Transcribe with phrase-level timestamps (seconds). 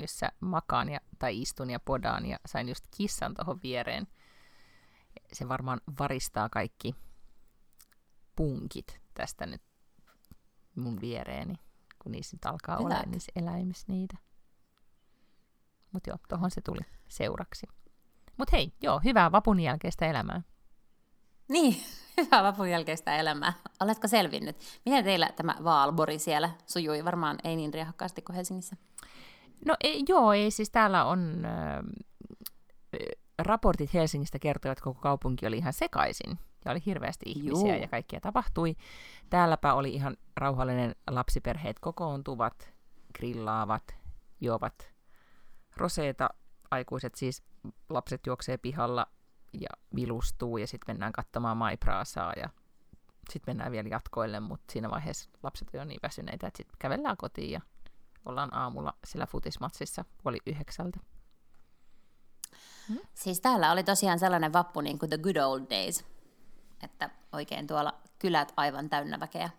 [0.00, 4.06] Sängyssä makaan ja, tai istun ja podaan ja sain just kissan tuohon viereen.
[5.32, 6.94] Se varmaan varistaa kaikki
[8.36, 9.62] punkit tästä nyt
[10.74, 11.54] mun viereeni,
[12.02, 14.16] kun niissä nyt alkaa olla niissä eläimissä niitä.
[15.92, 17.66] Mut joo, tohon se tuli seuraksi.
[18.36, 20.42] Mut hei, joo, hyvää vapun jälkeistä elämää.
[21.48, 21.82] Niin,
[22.20, 23.52] hyvää vapun jälkeistä elämää.
[23.80, 24.56] Oletko selvinnyt?
[24.84, 27.04] Miten teillä tämä Vaalbori siellä sujui?
[27.04, 28.76] Varmaan ei niin riehakkaasti kuin Helsingissä.
[29.66, 31.44] No ei, joo, ei siis täällä on...
[31.44, 31.82] Äh,
[33.38, 36.38] raportit Helsingistä kertovat, että koko kaupunki oli ihan sekaisin.
[36.64, 37.82] Ja oli hirveästi ihmisiä Juu.
[37.82, 38.76] ja kaikkea tapahtui.
[39.30, 42.72] Täälläpä oli ihan rauhallinen lapsiperheet kokoontuvat,
[43.18, 43.96] grillaavat,
[44.40, 44.92] juovat
[45.76, 46.30] roseeta.
[46.70, 47.42] Aikuiset siis,
[47.88, 49.06] lapset juoksee pihalla
[49.52, 52.48] ja vilustuu ja sitten mennään katsomaan maipraasaa ja
[53.30, 57.16] sitten mennään vielä jatkoille, mutta siinä vaiheessa lapset on jo niin väsyneitä, että sitten kävellään
[57.16, 57.60] kotiin ja
[58.24, 61.00] ollaan aamulla sillä futismatsissa puoli yhdeksältä.
[63.14, 66.04] Siis täällä oli tosiaan sellainen vappu niin kuin the good old days,
[66.82, 69.50] että oikein tuolla kylät aivan täynnä väkeä.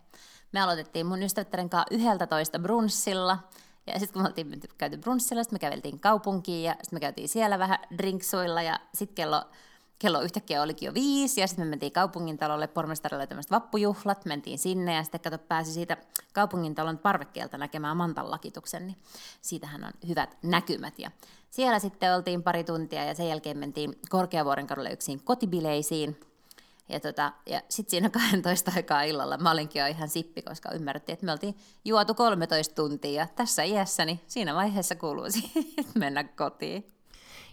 [0.52, 3.38] Me aloitettiin mun ystävättären kanssa 11 brunssilla,
[3.86, 7.28] ja sitten kun me oltiin käyty brunssilla, sitten me käveltiin kaupunkiin, ja sitten me käytiin
[7.28, 9.44] siellä vähän drinksuilla, ja sitten kello,
[10.02, 14.58] kello yhtäkkiä olikin jo viisi, ja sitten me mentiin kaupungintalolle, pormestarille oli tämmöiset vappujuhlat, mentiin
[14.58, 15.96] sinne, ja sitten kato pääsi siitä
[16.32, 18.96] kaupungintalon parvekkeelta näkemään mantallakituksen, niin
[19.42, 21.10] siitähän on hyvät näkymät, ja
[21.50, 26.20] siellä sitten oltiin pari tuntia, ja sen jälkeen mentiin Korkeavuoren kadulle yksin kotibileisiin,
[26.88, 31.14] ja, tota, ja sitten siinä 12 aikaa illalla mä olinkin jo ihan sippi, koska ymmärrettiin,
[31.14, 33.22] että me oltiin juotu 13 tuntia.
[33.22, 35.24] Ja tässä iässäni siinä vaiheessa kuuluu
[35.94, 36.86] mennä kotiin.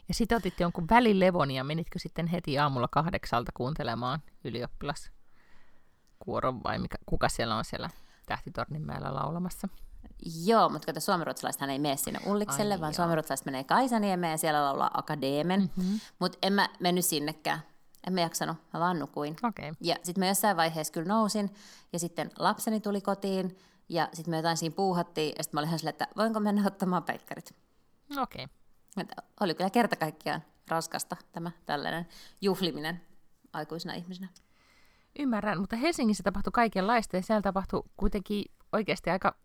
[0.10, 6.98] Ja sitten otit jonkun välilevon ja menitkö sitten heti aamulla kahdeksalta kuuntelemaan ylioppilaskuoron vai mikä,
[7.06, 7.90] kuka siellä on siellä
[8.26, 9.68] Tähtitorninmäellä laulamassa?
[10.46, 12.96] Joo, mutta kato, suomenruotsalaisethan ei mene sinne Ullikselle, Ai vaan joo.
[12.96, 15.62] suomenruotsalaiset menee Kaisaniemeen ja siellä laulaa Akadeemen.
[15.62, 16.00] Mm-hmm.
[16.20, 17.60] Mutta en mä mennyt sinnekään.
[18.08, 19.36] En mä jaksanut, mä vaan nukuin.
[19.44, 19.70] Okei.
[19.70, 19.76] Okay.
[19.82, 21.50] Ja sitten mä jossain vaiheessa kyllä nousin,
[21.94, 23.58] ja sitten lapseni tuli kotiin,
[23.90, 26.64] ja sitten me jotain siinä puuhattiin, ja sitten mä olin ihan silleen, että voinko mennä
[26.68, 27.56] ottamaan peikkarit.
[28.18, 28.44] Okei.
[28.44, 28.59] Okay.
[29.02, 32.08] Että oli kyllä kerta kaikkiaan raskasta tämä tällainen
[32.42, 33.02] juhliminen
[33.54, 34.28] aikuisena ihmisenä.
[35.20, 39.36] Ymmärrän, mutta Helsingissä tapahtui kaikenlaista ja siellä tapahtui kuitenkin oikeasti aika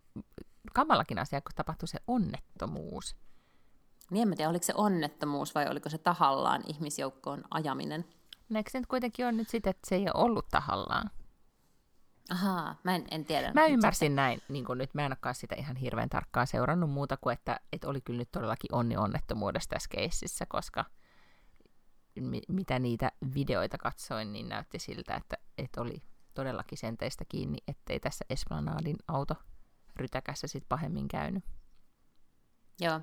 [0.72, 3.16] kamallakin asia, kun tapahtui se onnettomuus.
[4.10, 8.04] Niin en mä tiedä, oliko se onnettomuus vai oliko se tahallaan ihmisjoukkoon ajaminen.
[8.54, 11.10] Eikö se nyt kuitenkin on nyt sitten, että se ei ole ollut tahallaan?
[12.30, 13.52] Ahaa, mä en, en tiedä.
[13.52, 17.16] Mä ymmärsin näin, niin kuin nyt mä en olekaan sitä ihan hirveän tarkkaan seurannut muuta
[17.16, 20.84] kuin, että, että oli kyllä nyt todellakin onni onnettomuudessa tässä keississä, koska
[22.20, 26.02] mi- mitä niitä videoita katsoin, niin näytti siltä, että, että oli
[26.34, 29.34] todellakin senteistä kiinni, ettei tässä Esplanadin auto
[29.96, 31.44] rytäkässä sit pahemmin käynyt.
[32.80, 33.00] Joo.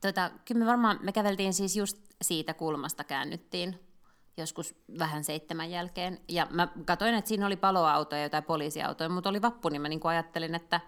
[0.00, 3.91] Tota, kyllä me varmaan, me käveltiin siis just siitä kulmasta käännyttiin
[4.36, 6.20] joskus vähän seitsemän jälkeen.
[6.28, 9.88] Ja mä katsoin, että siinä oli paloautoja ja jotain poliisiautoja, mutta oli vappu, niin mä
[9.88, 10.80] niin ajattelin, että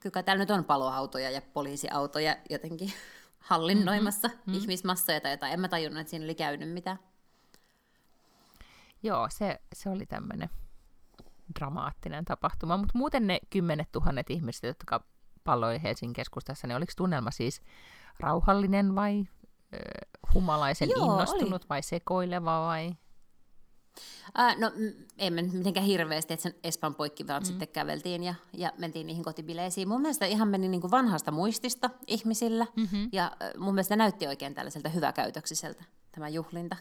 [0.00, 2.92] kyllä täällä nyt on paloautoja ja poliisiautoja jotenkin
[3.38, 4.54] hallinnoimassa mm-hmm.
[4.54, 5.52] ihmismassoja tai jotain.
[5.52, 6.98] En mä tajunnut, että siinä oli käynyt mitään.
[9.02, 10.50] Joo, se, se oli tämmöinen
[11.58, 15.04] dramaattinen tapahtuma, mutta muuten ne kymmenet tuhannet ihmiset, jotka
[15.44, 17.62] palloi Helsingin keskustassa, niin oliko tunnelma siis
[18.20, 19.24] rauhallinen vai
[20.34, 22.94] humalaisen Joo, innostunut vai sekoileva vai?
[24.34, 24.72] Ää, no
[25.30, 27.46] me nyt mitenkään hirveästi, että sen Espan poikki vaan mm.
[27.46, 29.88] sitten käveltiin ja, ja mentiin niihin kotibileisiin.
[29.88, 33.08] Mun mielestä ihan meni niin kuin vanhasta muistista ihmisillä Mm-hmm.
[33.12, 36.76] ja mun mielestä näytti oikein tällaiselta hyväkäytöksiseltä tämä juhlinta.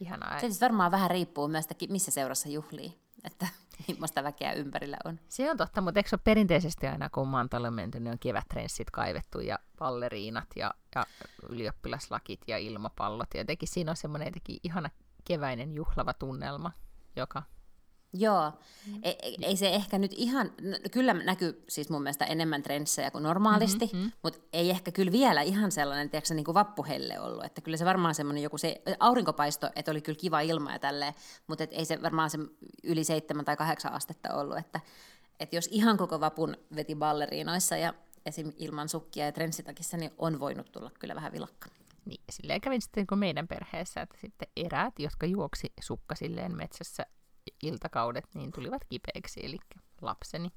[0.00, 0.34] Ihanaa.
[0.34, 3.46] Se tietysti varmaan vähän riippuu myös, missä seurassa juhlii, että
[3.88, 5.20] millaista väkeä ympärillä on.
[5.28, 8.90] Se on totta, mutta eikö ole perinteisesti aina, kun Mantalle on menty, niin on kevätrenssit
[8.90, 11.06] kaivettu ja balleriinat ja, ja
[11.48, 13.28] ylioppilaslakit ja ilmapallot.
[13.34, 14.32] Ja jotenkin siinä on semmoinen
[14.62, 14.90] ihana
[15.24, 16.72] keväinen juhlava tunnelma,
[17.16, 17.42] joka...
[18.14, 18.52] Joo,
[19.02, 23.10] ei, ei- ei se ehkä nyt ihan, no, kyllä näkyy siis mun mielestä enemmän trendsejä
[23.10, 24.12] kuin normaalisti, Mhm, mm-hmm.
[24.22, 27.84] mutta ei ehkä kyllä vielä ihan sellainen, tiedätkö, niin kuin vappuhelle ollut, että kyllä se
[27.84, 31.14] varmaan semmoinen joku se aurinkopaisto, että oli kyllä kiva ilma ja tälleen,
[31.46, 32.38] mutta et ei se varmaan se
[32.84, 34.80] yli seitsemän tai kahdeksan astetta ollut, että
[35.40, 37.94] et jos ihan koko vapun veti balleriinoissa ja
[38.26, 38.52] esim.
[38.56, 41.68] ilman sukkia ja trenssitakissa, niin on voinut tulla kyllä vähän vilakka.
[42.04, 47.06] Niin, silleen kävin sitten kuin meidän perheessä, että sitten eräät, jotka juoksi sukka silleen metsässä
[47.62, 49.58] iltakaudet, niin tulivat kipeäksi, eli
[50.00, 50.52] lapseni.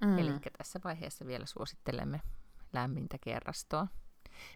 [0.00, 0.18] Mm.
[0.18, 2.20] Eli tässä vaiheessa vielä suosittelemme
[2.72, 3.86] lämmintä kerrastoa.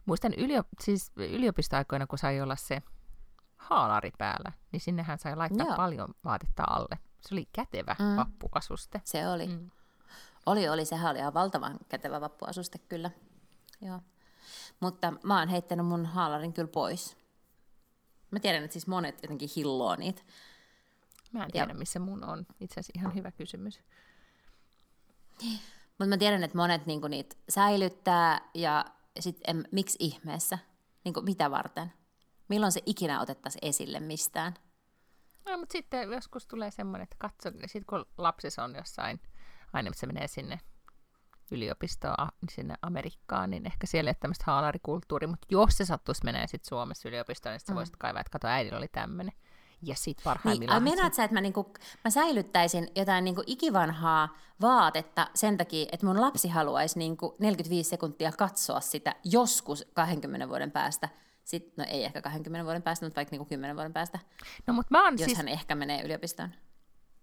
[0.06, 2.82] Muistan yliop- siis yliopistoaikoina, kun sai olla se
[3.56, 5.76] haalari päällä, niin sinnehän sai laittaa Joo.
[5.76, 6.98] paljon vaatetta alle.
[7.20, 8.16] Se oli kätevä mm.
[8.16, 9.00] vappuasuste.
[9.04, 9.46] Se oli.
[9.46, 9.70] Mm.
[10.46, 10.84] Oli, oli.
[10.84, 13.10] Sehän oli ihan valtavan kätevä vappuasuste kyllä.
[13.80, 14.00] Joo.
[14.80, 17.16] Mutta mä oon heittänyt mun haalarin kyllä pois.
[18.30, 20.22] Mä tiedän, että siis monet jotenkin hilloo niitä.
[21.34, 21.74] Mä en tiedä, ja...
[21.74, 22.46] missä mun on.
[22.60, 23.80] Itse asiassa ihan hyvä kysymys.
[25.88, 28.84] Mutta mä tiedän, että monet niinku niitä säilyttää ja
[29.20, 30.58] sitten miksi ihmeessä?
[31.04, 31.92] Niinku, mitä varten?
[32.48, 34.54] Milloin se ikinä otettaisiin esille mistään?
[35.44, 39.20] No, mutta sitten joskus tulee semmoinen, että katso, sit kun lapsissa on jossain,
[39.72, 40.60] aina se menee sinne
[41.50, 46.46] yliopistoon sinne Amerikkaan, niin ehkä siellä ei ole tämmöistä haalarikulttuuria, mutta jos se sattuisi menee
[46.46, 47.76] sitten Suomessa yliopistoon, niin sitten mm.
[47.76, 49.34] voisit kaivaa, että kato, äidillä oli tämmöinen.
[49.86, 50.84] Ja sit parhaimmillaan...
[50.84, 51.72] Niin, meinaat sä, että mä, niinku,
[52.04, 58.32] mä säilyttäisin jotain niinku ikivanhaa vaatetta sen takia, että mun lapsi haluaisi niinku 45 sekuntia
[58.32, 61.08] katsoa sitä joskus 20 vuoden päästä,
[61.44, 64.18] sit, no ei ehkä 20 vuoden päästä, mutta vaikka niinku 10 vuoden päästä,
[64.66, 65.38] no, mutta mä oon jos siis...
[65.38, 66.50] hän ehkä menee yliopistoon.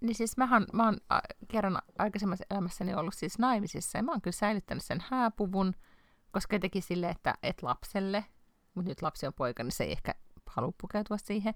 [0.02, 0.98] Niin siis mähän, mä oon
[1.48, 5.76] kerran aikaisemmassa elämässäni ollut siis naimisissa ja mä oon kyllä säilyttänyt sen hääpuvun,
[6.32, 8.26] koska jotenkin sille, että et lapselle,
[8.76, 10.16] mutta nyt lapsi on poika, niin se ei ehkä
[10.46, 11.54] halua pukeutua siihen.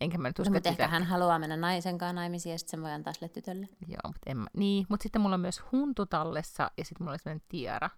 [0.00, 2.70] Enkä mä nyt usko, no, mutta ehkä hän haluaa mennä naisen kanssa naimisiin ja sitten
[2.70, 3.68] sen voi antaa sille tytölle.
[3.88, 7.12] Joo, mutta en mä, niin, mutta sitten mulla on myös huntu tallessa ja sitten mulla
[7.12, 7.90] on sellainen tiara.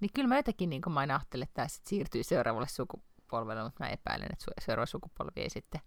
[0.00, 3.84] Niin kyllä mä jotenkin niin mä aina ajattelen, että tämä sitten siirtyy seuraavalle sukupolvelle, mutta
[3.84, 5.80] mä epäilen, että seuraava sukupolvi ei sitten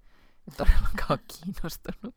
[0.58, 2.16] todellakaan ole kiinnostunut.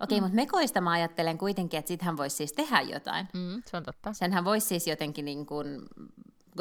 [0.00, 0.24] Okei, mm.
[0.24, 3.28] mutta mekoista mä ajattelen kuitenkin, että sittenhän voisi siis tehdä jotain.
[3.34, 4.12] Mm, se on totta.
[4.12, 5.66] Senhän voisi siis jotenkin niin kuin,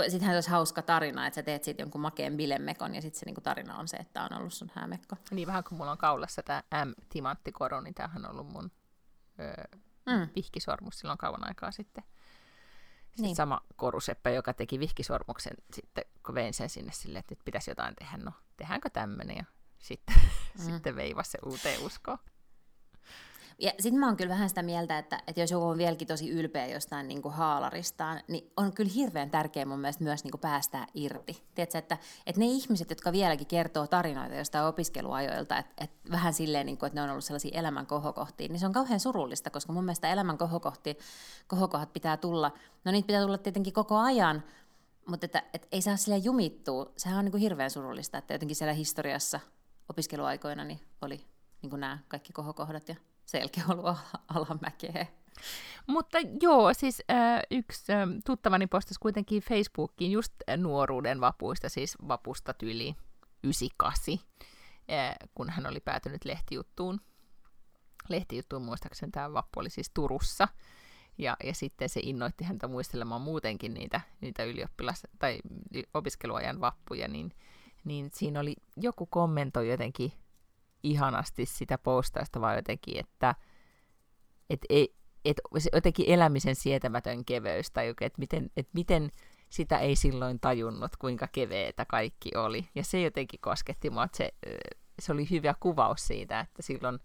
[0.10, 3.36] sittenhän olisi hauska tarina, että sä teet sitten jonkun makeen bilemekon ja sitten se niin
[3.36, 5.16] kuin tarina on se, että on ollut sun häämekko.
[5.32, 8.72] Niin vähän kuin mulla on kaulassa tämä M-timanttikoro, niin tämähän on ollut mun
[9.40, 9.64] öö,
[10.06, 10.30] mm.
[10.36, 12.04] vihkisormus silloin kauan aikaa sitten.
[13.02, 13.36] Sitten niin.
[13.36, 17.96] sama koruseppä, joka teki vihkisormuksen, sitten kun vein sen sinne silleen, että nyt pitäisi jotain
[17.96, 19.44] tehdä, no tehdäänkö tämmöinen, ja
[19.80, 20.16] sitten,
[20.58, 20.64] mm.
[20.64, 22.18] sitten veivasi se uuteen uskoon.
[23.62, 26.30] Ja sitten mä oon kyllä vähän sitä mieltä, että, että jos joku on vieläkin tosi
[26.30, 30.42] ylpeä jostain niin kuin haalaristaan, niin on kyllä hirveän tärkeää mun mielestä myös niin kuin
[30.42, 31.44] päästää irti.
[31.56, 36.66] Tiedätkö, että, että ne ihmiset, jotka vieläkin kertoo tarinoita jostain opiskeluajoilta, että, että vähän silleen,
[36.66, 39.74] niin kuin, että ne on ollut sellaisia elämän kohokohtia, niin se on kauhean surullista, koska
[39.74, 40.98] mun mielestä elämän kohokohti,
[41.48, 42.52] kohokohdat pitää tulla,
[42.86, 44.44] no niitä pitää tulla tietenkin koko ajan,
[45.08, 46.92] mutta että, että ei saa sille jumittua.
[46.98, 49.40] Sehän on niin kuin hirveän surullista, että jotenkin siellä historiassa
[49.90, 51.26] opiskeluaikoina niin oli
[51.62, 52.96] niin kuin nämä kaikki kohokohdat ja
[53.32, 53.98] selkeä ollut
[54.36, 55.08] alamäkeä.
[55.88, 62.54] Mutta joo, siis äh, yksi äh, tuttavani postasi kuitenkin Facebookiin just nuoruuden vapuista, siis vapusta
[62.54, 62.96] tyli
[63.44, 64.20] 98,
[64.92, 67.02] äh, kun hän oli päätynyt lehtijuttuun.
[68.10, 70.48] Lehtijuttuun muistaakseni tämä vappu oli siis Turussa.
[71.18, 75.40] Ja, ja sitten se innoitti häntä muistelemaan muutenkin niitä, niitä ylioppilas- tai
[75.94, 77.32] opiskeluajan vappuja, niin,
[77.84, 80.12] niin siinä oli joku kommentoi jotenkin
[80.84, 83.36] ihanasti sitä postausta, vaan jotenkin, että
[84.50, 84.92] et, et,
[85.26, 85.38] et,
[85.74, 89.12] jotenkin elämisen sietämätön keveys, tai että miten, et miten
[89.50, 92.70] sitä ei silloin tajunnut, kuinka keveetä kaikki oli.
[92.76, 94.32] Ja se jotenkin kosketti mua, että se,
[95.00, 97.00] se oli hyvä kuvaus siitä, että silloin,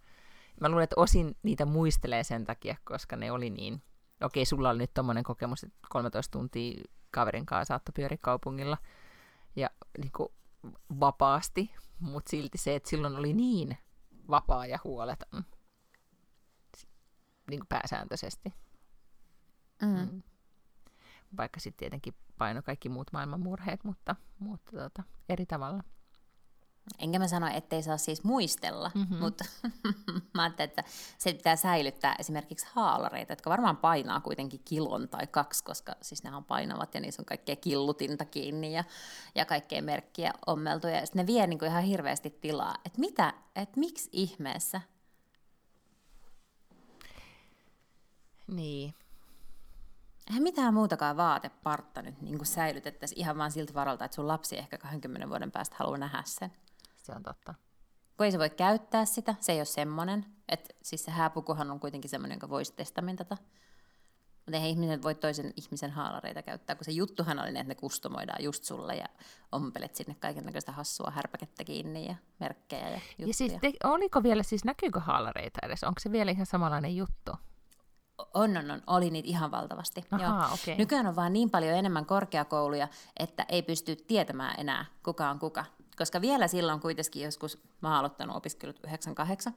[0.61, 3.83] mä luulen, että osin niitä muistelee sen takia, koska ne oli niin,
[4.23, 8.79] okei, sulla oli nyt tommonen kokemus, että 13 tuntia kaverin kanssa saattoi pyöriä kaupungilla,
[9.57, 10.29] ja niin kuin,
[11.01, 13.79] vapaasti, mutta silti se, että silloin oli niin
[14.31, 15.45] vapaa ja huoleton
[17.51, 18.55] niin kuin pääsääntöisesti.
[19.83, 19.89] Mm.
[19.89, 20.23] Mm.
[21.37, 25.83] Vaikka sitten tietenkin paino kaikki muut maailman murheet, mutta, mutta tota, eri tavalla.
[26.99, 29.17] Enkä mä sano, ettei saa siis muistella, mm-hmm.
[29.19, 29.45] mutta
[30.35, 30.85] mä ajattelin, että
[31.19, 36.37] se pitää säilyttää esimerkiksi haalareita, jotka varmaan painaa kuitenkin kilon tai kaksi, koska siis ne
[36.37, 38.85] on painavat ja niissä on kaikkea killutinta kiinni ja,
[39.35, 40.87] ja kaikkea merkkiä ommeltu.
[40.87, 42.75] Ja ne vie niin kuin ihan hirveästi tilaa.
[42.85, 44.81] Että mitä, että miksi ihmeessä?
[48.47, 48.95] Niin.
[50.29, 54.79] Eihän mitään muutakaan vaatepartta nyt niin säilytettäisiin ihan vaan siltä varalta, että sun lapsi ehkä
[54.79, 56.53] 20 vuoden päästä haluaa nähdä sen.
[57.07, 57.55] Se on totta.
[58.17, 60.27] Kun ei se voi käyttää sitä, se ei ole semmoinen.
[60.49, 63.37] Että siis se hääpukuhan on kuitenkin semmoinen, jonka voisi testamentata.
[64.37, 68.45] Mutta eihän ihminen voi toisen ihmisen haalareita käyttää, kun se juttuhan oli, että ne kustomoidaan
[68.45, 69.07] just sulle ja
[69.53, 73.29] ompelet sinne kaikenlaista hassua härpäkettä kiinni ja merkkejä ja juttuja.
[73.29, 75.85] Ja siis te, oliko vielä, siis näkyykö haalareita edes?
[75.85, 77.33] Onko se vielä ihan samanlainen juttu?
[78.35, 78.83] On, on, on.
[78.87, 80.05] Oli niitä ihan valtavasti.
[80.11, 80.75] Ahaa, okay.
[80.77, 85.65] Nykyään on vaan niin paljon enemmän korkeakouluja, että ei pysty tietämään enää, kuka on kuka.
[85.97, 89.55] Koska vielä silloin kuitenkin joskus, mä oon aloittanut opiskelut 98,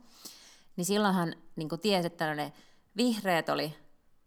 [0.75, 2.53] niin silloinhan niin tiesi, että ne
[2.97, 3.75] vihreät oli,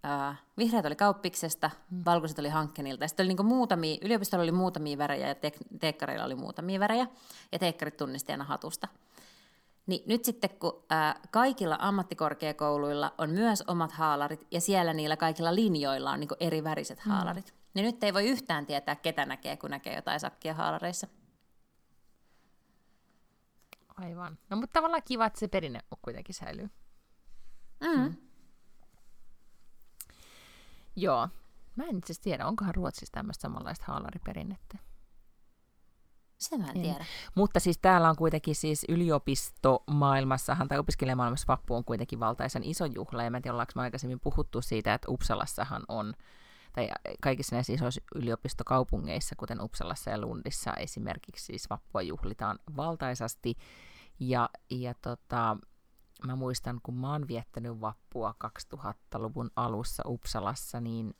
[0.07, 2.03] äh, vihreät oli kauppiksesta, mm.
[2.05, 3.09] valkoiset oli hankkenilta.
[3.09, 7.07] Sitten oli niin muutamia, yliopistolla oli muutamia värejä ja tek- teekkareilla oli muutamia värejä,
[7.53, 8.89] ja teekkarit tunnisti aina hatusta.
[9.87, 15.55] Niin nyt sitten, kun ää, kaikilla ammattikorkeakouluilla on myös omat haalarit, ja siellä niillä kaikilla
[15.55, 17.11] linjoilla on niin eri väriset mm.
[17.11, 21.07] haalarit, niin nyt ei voi yhtään tietää, ketä näkee, kun näkee jotain sakkia haalareissa.
[24.03, 24.39] Aivan.
[24.51, 26.71] No mutta tavallaan kiva, että se perinne kuitenkin säilyy.
[27.81, 28.01] Mm.
[28.01, 28.17] Mm.
[30.97, 31.29] Joo.
[31.77, 34.79] Mä en itse tiedä, onkohan Ruotsissa tämmöistä samanlaista haalariperinnettä.
[36.39, 36.99] Sen mä en tiedä.
[36.99, 37.07] En.
[37.35, 43.23] Mutta siis täällä on kuitenkin siis yliopistomaailmassahan tai opiskelijamaailmassa vappu on kuitenkin valtaisen iso juhla.
[43.23, 46.15] Ja mä en tiedä, ollaanko aikaisemmin puhuttu siitä, että Uppsalassahan on,
[46.73, 46.89] tai
[47.21, 53.55] kaikissa näissä isoissa yliopistokaupungeissa, kuten Uppsalassa ja Lundissa esimerkiksi siis vappua juhlitaan valtaisasti.
[54.21, 55.57] Ja, ja tota,
[56.27, 58.35] mä muistan, kun mä oon viettänyt vappua
[58.75, 61.15] 2000-luvun alussa Uppsalassa, niin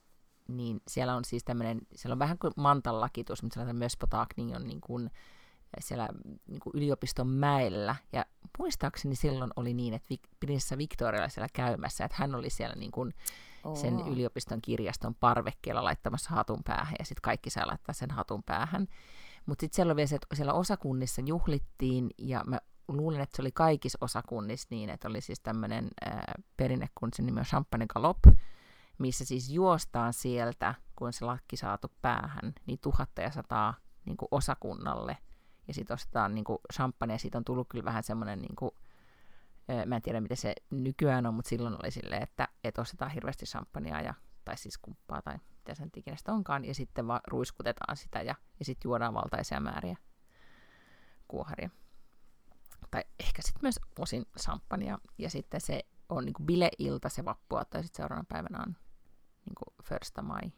[0.49, 4.67] niin siellä on siis tämmöinen, siellä on vähän kuin mantallakitus, mutta sellainen myös Potakning on
[4.67, 5.11] niin kuin
[5.81, 6.09] siellä
[6.49, 7.97] niin kuin yliopiston mäellä.
[8.13, 8.25] Ja
[8.59, 12.91] muistaakseni silloin oli niin, että prinsessa Victoria oli siellä käymässä, että hän oli siellä niin
[12.91, 13.15] kuin
[13.75, 18.87] sen yliopiston kirjaston parvekkeella laittamassa hatun päähän, ja sitten kaikki saa laittaa sen hatun päähän.
[19.47, 22.59] Mutta sitten siellä, vielä se, että siellä osakunnissa juhlittiin, ja mä
[22.97, 25.89] luulen, että se oli kaikissa osakunnissa niin, että oli siis tämmöinen
[26.57, 28.19] perinne, kun sen nimi on Champagne Galop,
[28.99, 34.29] missä siis juostaan sieltä, kun se lakki saatu päähän, niin tuhatta ja sataa niin kuin
[34.31, 35.19] osakunnalle.
[35.69, 38.71] Ja sitten ostetaan niin champagne, ja siitä on tullut kyllä vähän semmoinen, niin kuin,
[39.87, 43.47] mä en tiedä miten se nykyään on, mutta silloin oli silleen, että, että ostetaan hirveästi
[43.47, 48.23] champagnea, ja, tai siis kumppaa, tai mitä sen ikinä onkaan, ja sitten vaan ruiskutetaan sitä,
[48.23, 49.97] ja, ja sitten juodaan valtaisia määriä
[51.29, 51.71] kuoharia.
[52.91, 57.83] Tai ehkä sitten myös osin champagnea, ja sitten se on niin bileilta se vappua, tai
[57.83, 58.77] sitten seuraavana päivänä on
[59.47, 60.53] niin kuin första mai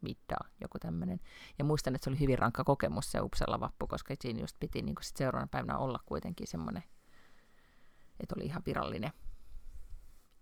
[0.00, 1.20] middag, joku tämmöinen.
[1.58, 4.82] Ja muistan, että se oli hyvin rankka kokemus se Upsella vappu, koska siinä just piti
[4.82, 6.82] niin kuin sit seuraavana päivänä olla kuitenkin semmoinen,
[8.20, 9.12] että oli ihan virallinen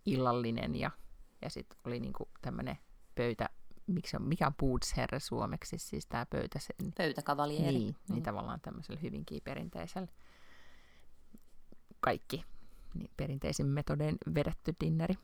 [0.06, 0.90] illallinen ja,
[1.42, 2.78] ja sitten oli niin kuin tämmöinen
[3.14, 3.48] pöytä,
[3.86, 6.58] miksi on, mikä on Bootsherre suomeksi, siis tämä pöytä.
[6.58, 7.78] Se, Pöytäkavalieri.
[7.78, 8.14] Niin, mm.
[8.14, 10.08] niin tavallaan tämmöisellä hyvinkin perinteisellä
[12.00, 12.44] kaikki
[12.94, 15.14] niin perinteisin metodein vedetty dinneri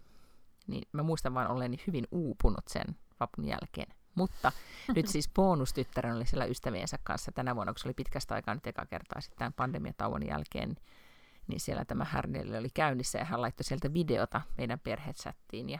[0.66, 3.96] niin mä muistan vaan olleeni hyvin uupunut sen vapun jälkeen.
[4.14, 4.52] Mutta
[4.96, 8.66] nyt siis bonustyttären oli siellä ystäviensä kanssa tänä vuonna, kun se oli pitkästä aikaa nyt
[8.66, 10.76] eka kertaa sitten tämän pandemiatauon jälkeen,
[11.46, 15.78] niin siellä tämä härneli oli käynnissä ja hän laittoi sieltä videota meidän perhetsättiin ja,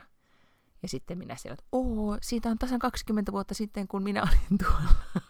[0.81, 4.57] ja sitten minä siellä, että oo, siitä on tasan 20 vuotta sitten, kun minä olin
[4.63, 5.21] tuolla.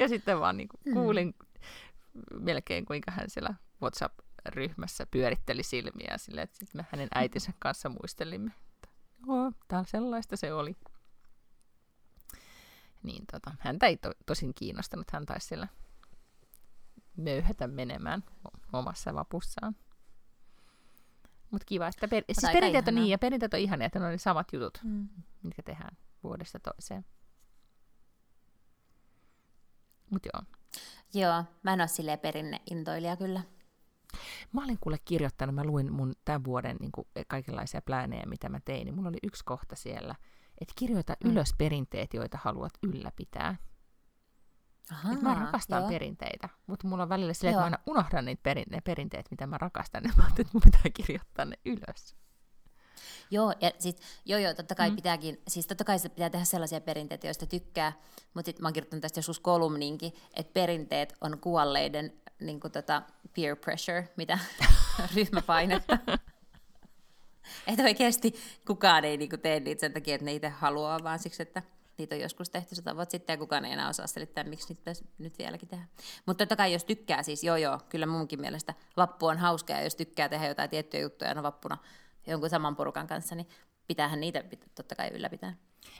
[0.00, 0.92] ja sitten vaan niin kuin mm.
[0.92, 1.34] kuulin
[2.14, 2.42] mm.
[2.42, 7.88] melkein, kuinka hän siellä WhatsApp ryhmässä pyöritteli silmiä sille, että sitten me hänen äitinsä kanssa
[7.88, 8.50] muistelimme,
[9.26, 10.76] joo, täällä sellaista se oli.
[13.02, 15.68] Niin tota, häntä ei to, tosin kiinnostanut, hän taisi siellä
[17.16, 18.24] möyhätä menemään
[18.72, 19.76] omassa vapussaan.
[21.50, 24.10] Mutta kiva, että per- siis perinteet on niin, ja perinteet on ihania, että ne on
[24.12, 25.08] ne samat jutut, mm.
[25.42, 27.04] mitkä tehdään vuodesta toiseen.
[30.10, 30.42] Mutta joo.
[31.14, 33.40] Joo, mä en ole silleen perinneintoilija kyllä.
[34.52, 38.60] Mä olin kuule kirjoittanut, mä luin mun tämän vuoden niin kuin kaikenlaisia pläänejä, mitä mä
[38.64, 40.14] tein, niin mulla oli yksi kohta siellä,
[40.60, 41.30] että kirjoita mm.
[41.30, 43.56] ylös perinteet, joita haluat ylläpitää.
[44.92, 45.90] Aha, mä rakastan joo.
[45.90, 49.46] perinteitä, mutta mulla on välillä silleen, että mä aina unohdan niitä perin, ne perinteet, mitä
[49.46, 52.16] mä rakastan, ja mä että mun pitää kirjoittaa ne ylös.
[53.30, 54.96] Joo, ja sit, joo, joo, totta kai mm.
[54.96, 57.92] pitääkin, siis totta kai pitää tehdä sellaisia perinteitä, joista tykkää,
[58.34, 63.02] mutta sitten mä oon kirjoittanut tästä joskus kolumninkin, että perinteet on kuolleiden niin kuin tota
[63.36, 64.38] peer pressure, mitä
[65.16, 65.98] ryhmäpainetta.
[67.66, 68.34] että oikeasti
[68.66, 71.62] kukaan ei niin kuin, tee niitä sen takia, että ne itse haluaa, vaan siksi, että
[71.98, 74.92] niitä on joskus tehty sata vuotta sitten ja kukaan ei enää osaa selittää, miksi niitä
[75.18, 75.84] nyt vieläkin tehdä.
[76.26, 79.82] Mutta totta kai jos tykkää siis, joo joo, kyllä munkin mielestä vappu on hauska ja
[79.82, 81.78] jos tykkää tehdä jotain tiettyjä juttuja no vappuna
[82.26, 83.48] jonkun saman porukan kanssa, niin
[83.86, 84.44] pitäähän niitä
[84.74, 85.56] totta kai ylläpitää.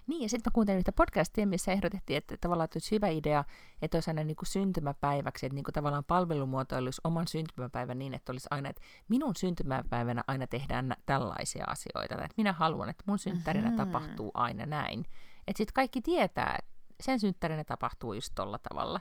[0.06, 3.44] Niin, ja sitten mä kuuntelin yhtä podcastia, missä ehdotettiin, että tavallaan että olisi hyvä idea,
[3.82, 8.32] että olisi aina niin kuin syntymäpäiväksi, että niin kuin tavallaan palvelumuotoiluisi oman syntymäpäivän niin, että
[8.32, 13.70] olisi aina, että minun syntymäpäivänä aina tehdään tällaisia asioita, että minä haluan, että mun synttärinä
[13.70, 13.84] mm-hmm.
[13.84, 15.00] tapahtuu aina näin.
[15.46, 16.70] Että sitten kaikki tietää, että
[17.00, 19.00] sen synttärinä tapahtuu just tolla tavalla.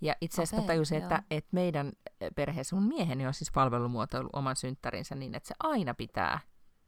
[0.00, 1.92] Ja itse asiassa okay, tajusin, että, että meidän
[2.34, 6.40] perheessä mun mieheni on siis palvelumuotoilu oman synttärinsä niin, että se aina pitää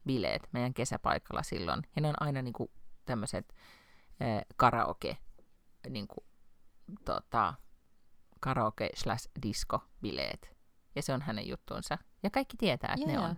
[0.06, 1.82] bileet meidän kesäpaikalla silloin.
[1.96, 2.70] Ja ne on aina niin kuin
[3.04, 3.54] tämmöiset
[4.22, 5.16] äh, karaoke,
[5.88, 6.26] niin kuin,
[7.04, 7.54] tota,
[8.40, 10.56] karaoke slash disco bileet.
[10.94, 11.98] Ja se on hänen juttuunsa.
[12.22, 13.20] Ja kaikki tietää, että Joo.
[13.20, 13.36] ne on.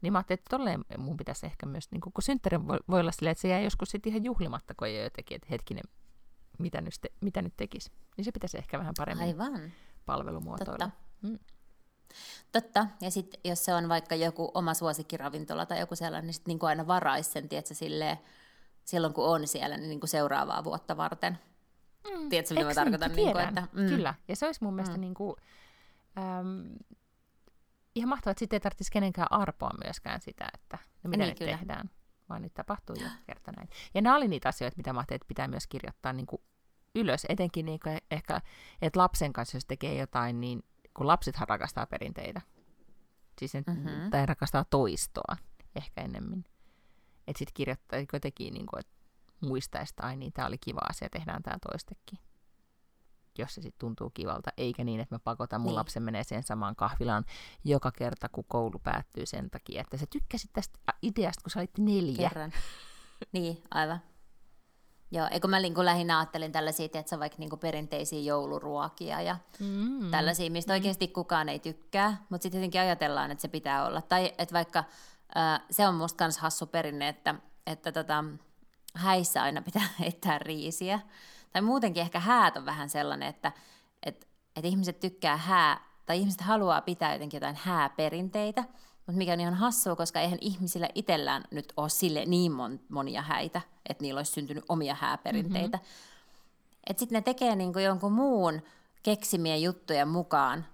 [0.00, 3.12] Niin mä ajattelin, että tolleen mun pitäisi ehkä myös, niin kun synttärin voi, voi olla
[3.12, 5.84] silleen, että se jää joskus sitten ihan juhlimatta, kun ei ole jotenkin, että hetkinen,
[6.58, 7.90] mitä nyt, te, mitä nyt tekisi.
[8.16, 9.72] Niin se pitäisi ehkä vähän paremmin Aivan.
[10.06, 10.78] palvelumuotoilla.
[10.78, 10.90] Totta.
[11.22, 11.38] Mm.
[12.52, 12.86] Totta.
[13.00, 16.66] Ja sitten jos se on vaikka joku oma suosikkiravintola tai joku sellainen, niin sitten niinku
[16.66, 18.18] aina varaisi sen, tiedätkö, silleen,
[18.86, 21.38] silloin kun on siellä, niin niinku seuraavaa vuotta varten.
[22.14, 22.28] Mm.
[22.28, 23.12] Tiedätkö, mitä mä tarkoitan?
[23.12, 23.48] Niin, kuin, tiedän.
[23.48, 23.88] että, mm.
[23.88, 24.14] Kyllä.
[24.28, 25.00] Ja se olisi mun mielestä Mm.
[25.00, 25.36] niin kuin,
[26.18, 26.64] äm,
[27.94, 31.38] ihan mahtavaa, että sitten ei tarvitsisi kenenkään arpoa myöskään sitä, että no mitä Niin, nyt
[31.38, 31.56] kyllä.
[31.58, 31.90] tehdään,
[32.28, 33.68] vaan nyt tapahtuu jo kerta näin.
[33.94, 36.42] Ja nämä oli niitä asioita, mitä mä ajattelin, että pitää myös kirjoittaa niin kuin
[36.94, 38.40] ylös, etenkin niin kuin ehkä,
[38.82, 40.62] että lapsen kanssa, jos tekee jotain, niin
[40.94, 42.40] kun lapsethan rakastaa perinteitä,
[43.38, 43.78] siis ne, Mhm.
[43.88, 44.10] mm-hmm.
[44.10, 45.36] tai rakastaa toistoa
[45.76, 46.44] ehkä ennemmin.
[47.26, 48.92] Että sitten kirjoittaa jotenkin, niin kuin, että
[49.40, 52.18] muistaisi, että ai niin, tämä oli kiva asia, tehdään tämä toistekin
[53.38, 55.74] jos se sitten tuntuu kivalta, eikä niin, että mä pakotan mun Niin.
[55.76, 57.24] lapsen menee sen samaan kahvilaan
[57.64, 61.78] joka kerta, kun koulu päättyy sen takia, että sä tykkäsit tästä ideasta, kun sä olit
[61.78, 62.28] neljä.
[62.28, 62.52] Kerran.
[63.32, 64.00] niin, aivan.
[65.10, 70.10] Joo, eikö mä niinku lähinnä ajattelin tällaisia, että se vaikka niinku perinteisiä jouluruokia ja Mm.
[70.10, 74.02] tällaisia, mistä oikeasti kukaan ei tykkää, mutta sitten jotenkin ajatellaan, että se pitää olla.
[74.02, 74.84] Tai että vaikka
[75.70, 77.34] se on musta kans hassu perinne, että,
[77.66, 78.24] että tota,
[78.94, 81.00] häissä aina pitää heittää riisiä.
[81.52, 83.52] Tai muutenkin ehkä häät on vähän sellainen, että,
[84.02, 88.64] että, että ihmiset tykkää hää, tai ihmiset haluaa pitää jotenkin jotain hääperinteitä,
[89.06, 93.22] mutta mikä on ihan hassua, koska eihän ihmisillä itsellään nyt ole sille niin mon, monia
[93.22, 95.76] häitä, että niillä olisi syntynyt omia hääperinteitä.
[95.76, 96.86] Mm-hmm.
[96.86, 98.62] Että sitten ne tekee niinku jonkun muun
[99.02, 100.66] keksimiä juttuja mukaan.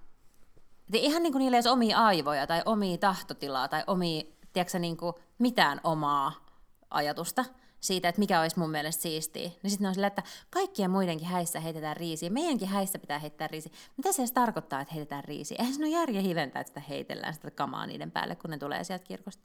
[0.88, 4.78] Et ihan niin kuin niillä ei olisi omia aivoja tai omia tahtotilaa tai omia, tiedätkö,
[4.78, 6.46] niin kuin mitään omaa
[6.90, 7.44] ajatusta
[7.80, 9.50] siitä, että mikä olisi mun mielestä siistiä.
[9.62, 13.72] Niin sitten on sillä, että kaikkien muidenkin häissä heitetään riisiä, meidänkin häissä pitää heittää riisiä.
[13.96, 15.56] Mitä se edes tarkoittaa, että heitetään riisiä?
[15.58, 18.84] Eihän se ole järjen hiventää, että sitä heitellään sitä kamaa niiden päälle, kun ne tulee
[18.84, 19.42] sieltä kirkosta.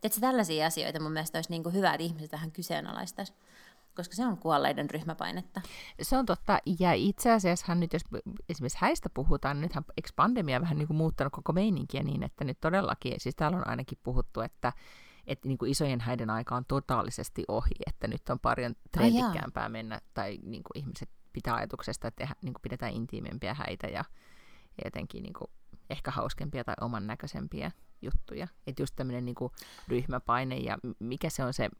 [0.00, 3.32] Tiedätkö, tällaisia asioita mun mielestä olisi niin kuin hyvä, että ihmiset vähän kyseenalaistaisi,
[3.96, 5.60] koska se on kuolleiden ryhmäpainetta.
[6.02, 8.02] Se on totta, ja itse asiassa nyt jos
[8.48, 12.44] esimerkiksi häistä puhutaan, niin nythän eikö pandemia vähän niin kuin muuttanut koko meininkiä niin, että
[12.44, 14.72] nyt todellakin, siis täällä on ainakin puhuttu, että
[15.26, 20.00] että niin kuin isojen häiden aika on totaalisesti ohi, että nyt on paljon trendikkäämpää mennä,
[20.14, 24.04] tai niin kuin ihmiset pitää ajatuksesta, että tehdä, niin kuin pidetään intiimempiä häitä ja,
[24.78, 25.50] ja jotenkin niin kuin
[25.90, 27.70] ehkä hauskempia tai oman näköisempiä
[28.02, 28.48] juttuja.
[28.66, 29.36] Että just tämmöinen niin
[29.88, 31.70] ryhmäpaine ja mikä se on se,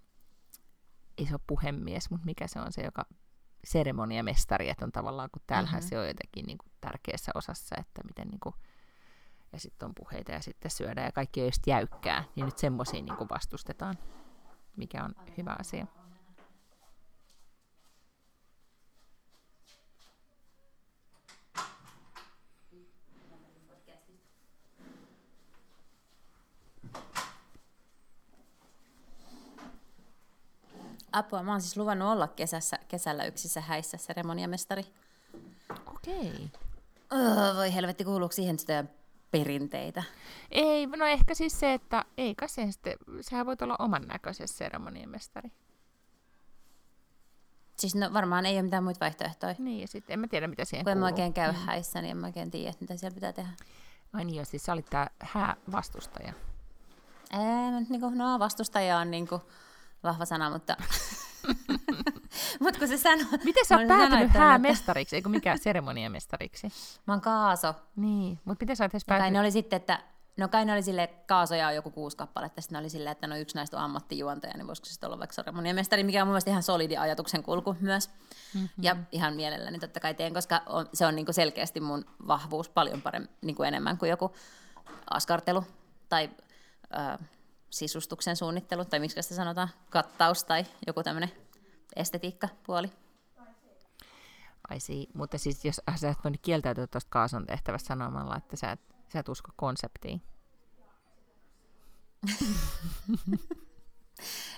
[1.23, 3.07] ei se ole puhemies, mutta mikä se on se, joka
[3.65, 5.85] seremoniamestari, että on tavallaan, kun täällähän Mhm.
[5.85, 5.89] mm-hmm.
[5.89, 8.55] se on jotenkin niin kuin tärkeässä osassa, että miten niin kuin,
[9.53, 13.03] ja sitten on puheita ja sitten syödään ja kaikki on just jäykkää, niin nyt semmoisia
[13.03, 13.99] niin vastustetaan,
[14.77, 15.87] mikä on hyvä asia.
[31.13, 34.85] Apua, mä oon siis luvannut olla kesässä, kesällä yksissä häissä seremoniamestari.
[35.87, 36.51] Okei.
[37.13, 38.85] Oh, voi helvetti, kuuluuko siihen sitä
[39.31, 40.03] perinteitä?
[40.51, 44.57] Ei, no ehkä siis se, että ei kai siihen sitten, sehän voi olla oman näköisessä
[44.57, 45.53] seremoniamestari.
[47.77, 49.55] Siis no, varmaan ei ole mitään muita vaihtoehtoja.
[49.59, 51.13] Niin, ja sitten en mä tiedä, mitä siihen Kun en mä kuuluu.
[51.15, 53.51] oikein käy häissä, niin en mä oikein tiedä, mitä siellä pitää tehdä.
[54.13, 56.33] Ai niin, joo, siis sä olit tää häävastustaja.
[57.33, 59.41] Ää, mä nyt niinku, no vastustaja on niinku
[60.03, 60.77] vahva sana, mutta...
[62.61, 63.27] Mut kun se sanoo...
[63.45, 66.69] Miten sä oot päätynyt häämestariksi, eikö mikä seremoniamestariksi?
[67.07, 67.75] Mä oon kaaso.
[67.97, 69.33] Niin, mutta miten sä oot edes kai päätynyt?
[69.33, 69.99] ne oli sitten, että...
[70.37, 73.27] No kai ne oli että kaasoja on joku kuusi kappaletta, sitten ne oli silleen, että
[73.27, 76.33] no yksi näistä on ammattijuontaja, niin voisiko se sitten olla vaikka seremoniamestari, mikä on mun
[76.33, 78.11] mielestä ihan solidi ajatuksen kulku myös.
[78.55, 78.69] Mm-hmm.
[78.83, 83.03] Ja ihan mielelläni totta kai teen, koska on, se on niinku selkeästi mun vahvuus paljon
[83.03, 84.35] paremmin, niinku enemmän kuin joku
[85.11, 85.65] askartelu
[86.09, 86.31] tai
[86.85, 87.25] ö,
[87.73, 91.33] sisustuksen suunnittelu, tai miksi sitä sanotaan, kattaus tai joku tämmöinen
[91.97, 92.93] estetiikkapuoli.
[94.71, 98.73] Ai sii, mutta siis jos sä et voinut kieltäytyä tuosta kaason tehtävästä sanomalla, että sä
[98.73, 98.81] et,
[99.13, 100.23] sä et usko konseptiin.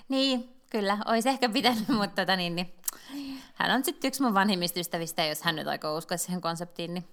[0.09, 2.75] Niin, kyllä, olisi ehkä pitänyt, mutta tota, niin, niin,
[3.55, 6.95] hän on sitten yksi mun vanhimmista ystävistä, ja jos hän nyt aikoo uskoa siihen konseptiin,
[6.95, 7.09] niin,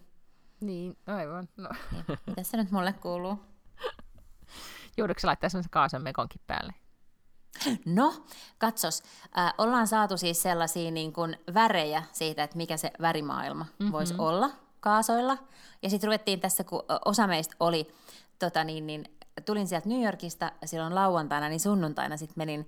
[0.61, 1.49] Niin, aivan.
[1.57, 1.69] No.
[1.91, 3.50] niin mitä se nyt mulle kuuluu?
[4.97, 6.73] Joudutko laittaa semmoisen kaason mekonkin päälle?
[7.85, 8.13] No,
[8.57, 9.03] katsos,
[9.37, 13.91] äh, ollaan saatu siis sellaisia niin kuin värejä siitä, että mikä se värimaailma mm-hmm.
[13.91, 14.49] voisi olla
[14.79, 15.37] kaasoilla.
[15.81, 17.87] Ja sitten ruvettiin tässä, kun osa meistä oli
[18.39, 19.05] tota niin, niin,
[19.45, 22.67] tulin sieltä New Yorkista silloin lauantaina, niin sunnuntaina sitten menin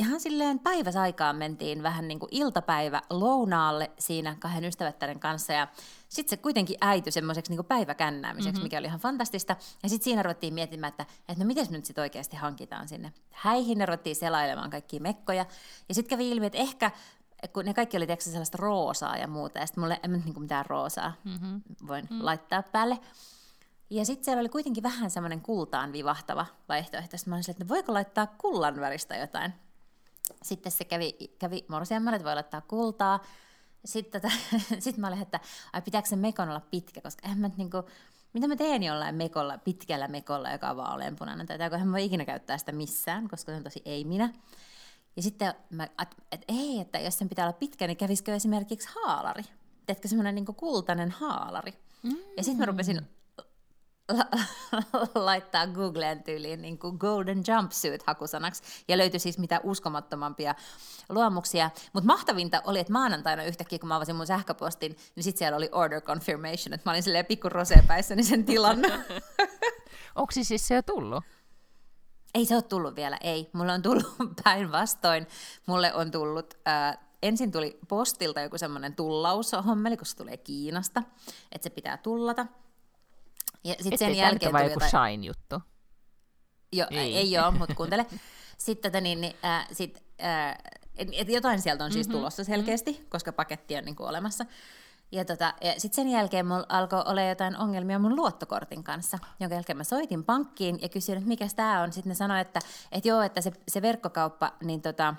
[0.00, 5.68] ihan silleen päiväsaikaan mentiin vähän niin kuin iltapäivä lounaalle siinä kahden ystävättären kanssa ja
[6.08, 8.62] sitten se kuitenkin äity semmoiseksi niin päiväkännäämiseksi, mm-hmm.
[8.62, 9.56] mikä oli ihan fantastista.
[9.82, 13.78] Ja sitten siinä ruvettiin miettimään, että, että no miten nyt sitten oikeasti hankitaan sinne häihin,
[13.78, 15.46] ne ruvettiin selailemaan kaikkia mekkoja.
[15.88, 16.90] Ja sitten kävi ilmi, että ehkä
[17.52, 20.66] kun ne kaikki oli tietysti sellaista roosaa ja muuta, ja sitten mulle en niin mitään
[20.66, 21.62] roosaa mm-hmm.
[21.86, 22.24] voin mm.
[22.24, 22.98] laittaa päälle.
[23.90, 27.16] Ja sitten siellä oli kuitenkin vähän semmoinen kultaan vivahtava vaihtoehto.
[27.16, 29.52] Sitten mä olin että no voiko laittaa kullan väristä jotain.
[30.42, 33.24] Sitten se kävi, kävi morsiammalle, että voi laittaa kultaa.
[33.84, 34.34] Sitten tota,
[34.78, 35.40] sit mä olin, että
[35.72, 37.82] ai pitääkö se mekon olla pitkä, koska eihän mä niinku,
[38.32, 42.24] mitä mä teen jollain mekolla, pitkällä mekolla, joka on vaaleanpunainen, tai en mä voi ikinä
[42.24, 44.32] käyttää sitä missään, koska se on tosi ei minä.
[45.16, 48.88] Ja sitten mä, että et, ei, että jos sen pitää olla pitkä, niin kävisikö esimerkiksi
[48.94, 49.42] haalari?
[49.86, 51.72] Teetkö semmoinen niin kultainen haalari?
[52.02, 52.16] Mm.
[52.36, 53.08] Ja sitten mä rupesin
[55.14, 60.54] laittaa Googleen tyyliin niin kuin golden jumpsuit hakusanaksi, ja löytyi siis mitä uskomattomampia
[61.08, 61.70] luomuksia.
[61.92, 65.68] Mutta mahtavinta oli, että maanantaina yhtäkkiä, kun mä avasin mun sähköpostin, niin sitten siellä oli
[65.72, 68.92] order confirmation, että mä olin silleen pikku rosepäissäni sen tilannut.
[70.14, 71.24] Onko siis se jo tullut?
[72.34, 73.50] Ei se ole tullut vielä, ei.
[73.52, 75.26] Mulle on tullut päinvastoin.
[75.66, 81.02] Mulle on tullut, äh, ensin tuli postilta joku semmoinen tullaushommeli, kun se tulee Kiinasta,
[81.52, 82.46] että se pitää tullata.
[83.64, 84.90] Ja sit sen jälkeen tuli joku jotain...
[84.90, 85.62] Shine-juttu?
[86.72, 88.06] Joo, ei, ei ole, mutta kuuntele.
[88.58, 90.58] Sitten tota, niin, niin, äh, sit, äh,
[90.96, 92.18] et, et jotain sieltä on siis mm-hmm.
[92.18, 93.06] tulossa selkeästi, mm-hmm.
[93.08, 94.46] koska paketti on niin kuin olemassa.
[95.12, 99.54] Ja, tota, ja sitten sen jälkeen mulla alkoi olla jotain ongelmia mun luottokortin kanssa, jonka
[99.54, 101.92] jälkeen mä soitin pankkiin ja kysyin, että mikä tämä on.
[101.92, 102.60] Sitten ne sanoi, että,
[102.92, 105.14] että joo, että se, se verkkokauppa, niin, tota,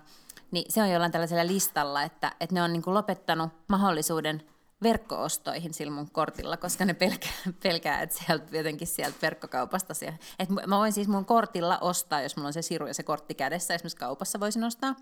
[0.52, 4.44] niin se on jollain tällaisella listalla, että, että ne on niin kuin lopettanut mahdollisuuden
[4.84, 7.32] verkkoostoihin sillä mun kortilla, koska ne pelkää,
[7.64, 10.18] pelkää että sieltä jotenkin sieltä verkkokaupasta siellä.
[10.40, 13.36] Et mä voin siis mun kortilla ostaa, jos mulla on se siru ja se kortti
[13.36, 14.96] kädessä, esimerkiksi kaupassa voisin ostaa,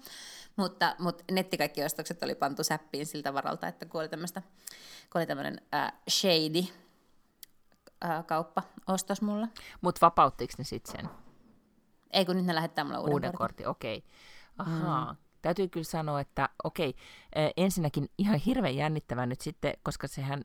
[0.56, 1.24] mutta, mutta
[1.86, 4.42] ostokset oli pantu säppiin siltä varalta, että kun oli, tämmöistä,
[5.12, 6.64] kun oli tämmöinen äh, shady
[8.06, 9.48] äh, kauppa ostos mulla.
[9.82, 11.10] Mutta vapauttiko ne sitten sen?
[12.12, 13.68] Ei, kun nyt ne lähettää mulle uuden, uuden kortin.
[13.68, 13.98] okei.
[13.98, 14.10] Okay.
[14.58, 15.14] Ahaa.
[15.14, 16.96] Mm täytyy kyllä sanoa, että okei,
[17.58, 20.42] ensinnäkin ihan hirveän jännittävää nyt sitten, koska sehän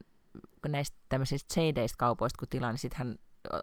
[0.68, 3.18] näistä tämmöisistä shadeista kaupoista, kun tilaa, niin sittenhän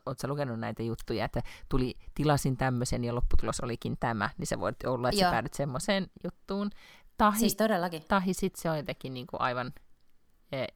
[0.06, 4.72] Oletko lukenut näitä juttuja, että tuli, tilasin tämmöisen ja lopputulos olikin tämä, niin se voi
[4.86, 5.28] olla, että Joo.
[5.28, 6.70] sä päädyt semmoiseen juttuun.
[7.18, 8.04] Tahi, siis todellakin.
[8.08, 9.74] Tahi sitten se on jotenkin niin kuin aivan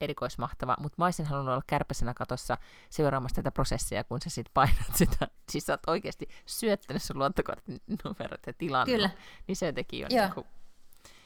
[0.02, 2.58] erikoismahtava, mutta mä olisin halunnut olla kärpäsenä katossa
[2.90, 5.28] seuraamassa tätä prosessia, kun sä sitten painat sitä.
[5.50, 8.96] Siis sä oot oikeasti syöttänyt sun luottokortin numerot ja tilannut.
[8.96, 9.10] Kyllä.
[9.48, 10.48] Niin se teki on niin kuin,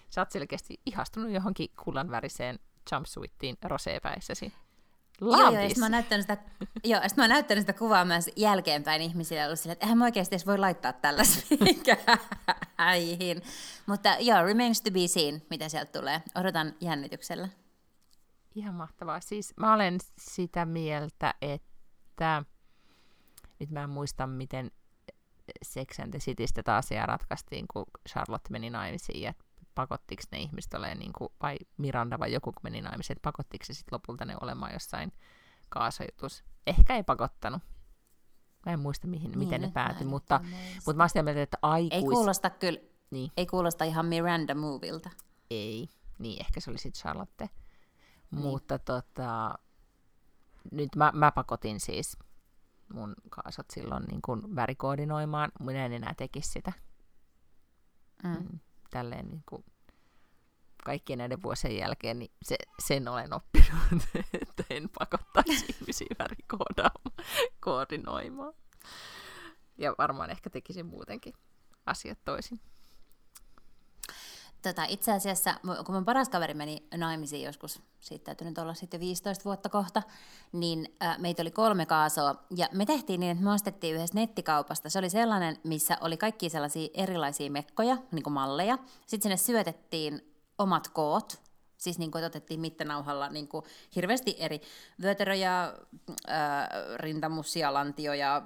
[0.09, 2.59] sä oot selkeästi ihastunut johonkin kullanväriseen
[2.91, 4.53] jumpsuittiin roseepäissäsi.
[5.21, 6.37] Love joo, joo, ja mä oon näyttänyt sitä,
[6.83, 10.35] joo, mä oon näyttänyt sitä kuvaa myös jälkeenpäin ihmisille, ollut sille, että eihän mä oikeasti
[10.35, 11.55] edes voi laittaa tällaista
[12.77, 13.41] häihin.
[13.85, 16.21] Mutta joo, remains to be seen, mitä sieltä tulee.
[16.35, 17.49] Odotan jännityksellä.
[18.55, 19.19] Ihan mahtavaa.
[19.19, 22.43] Siis mä olen sitä mieltä, että
[23.59, 24.71] nyt mä en muista, miten
[25.61, 29.43] Sex and the Citystä taas asiaa ratkaistiin, kun Charlotte meni naimisiin, että
[29.75, 33.65] pakottiko ne ihmiset olemaan, niin kuin, vai Miranda vai joku, kun meni naimisiin, että pakottiko
[33.65, 35.11] se sitten lopulta ne olemaan jossain
[35.69, 36.43] kaasojutus.
[36.67, 37.61] Ehkä ei pakottanut.
[38.65, 40.39] Mä en muista, mihin, niin, miten ne päätyi, mutta,
[40.85, 41.93] mutta mä oon mieltä, että aikuis...
[41.93, 42.79] Ei kuulosta kyllä,
[43.11, 43.31] niin.
[43.37, 45.09] ei kuulosta ihan Miranda movilta.
[45.49, 47.49] Ei, niin ehkä se oli sitten Charlotte.
[48.31, 48.41] Niin.
[48.41, 49.59] Mutta tota,
[50.71, 52.17] nyt mä, mä pakotin siis
[52.93, 55.51] mun kaasot silloin niin kuin värikoordinoimaan.
[55.59, 56.73] Minä en enää tekisi sitä.
[58.23, 58.29] Mm.
[58.29, 59.65] Mm, tälleen niin kuin
[60.83, 64.03] kaikkien näiden vuosien jälkeen, niin se, sen olen oppinut,
[64.41, 68.53] että en pakottaisi ihmisiä värikoordinoimaan.
[69.77, 71.33] Ja varmaan ehkä tekisin muutenkin
[71.85, 72.59] asiat toisin.
[74.61, 78.99] Tota, itse asiassa, kun mun paras kaveri meni naimisiin joskus, siitä täytyy nyt olla sitten
[78.99, 80.03] 15 vuotta kohta,
[80.51, 82.35] niin meitä oli kolme kaasoa.
[82.55, 84.89] Ja me tehtiin niin, että me ostettiin yhdessä nettikaupasta.
[84.89, 88.77] Se oli sellainen, missä oli kaikki sellaisia erilaisia mekkoja, niin kuin malleja.
[89.07, 91.41] Sitten sinne syötettiin omat koot,
[91.77, 94.61] siis niin kuin, otettiin mittanauhalla niin kuin hirveästi eri
[95.01, 95.73] vyötäröjä,
[96.95, 98.41] rintamussia, lantioja,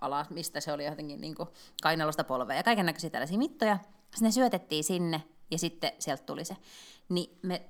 [0.00, 1.48] ala, mistä se oli jotenkin niin kuin
[1.82, 3.78] kainalosta polvea ja kaiken näköisiä tällaisia mittoja.
[4.02, 6.56] Sitten ne syötettiin sinne ja sitten sieltä tuli se.
[7.08, 7.62] Niin me,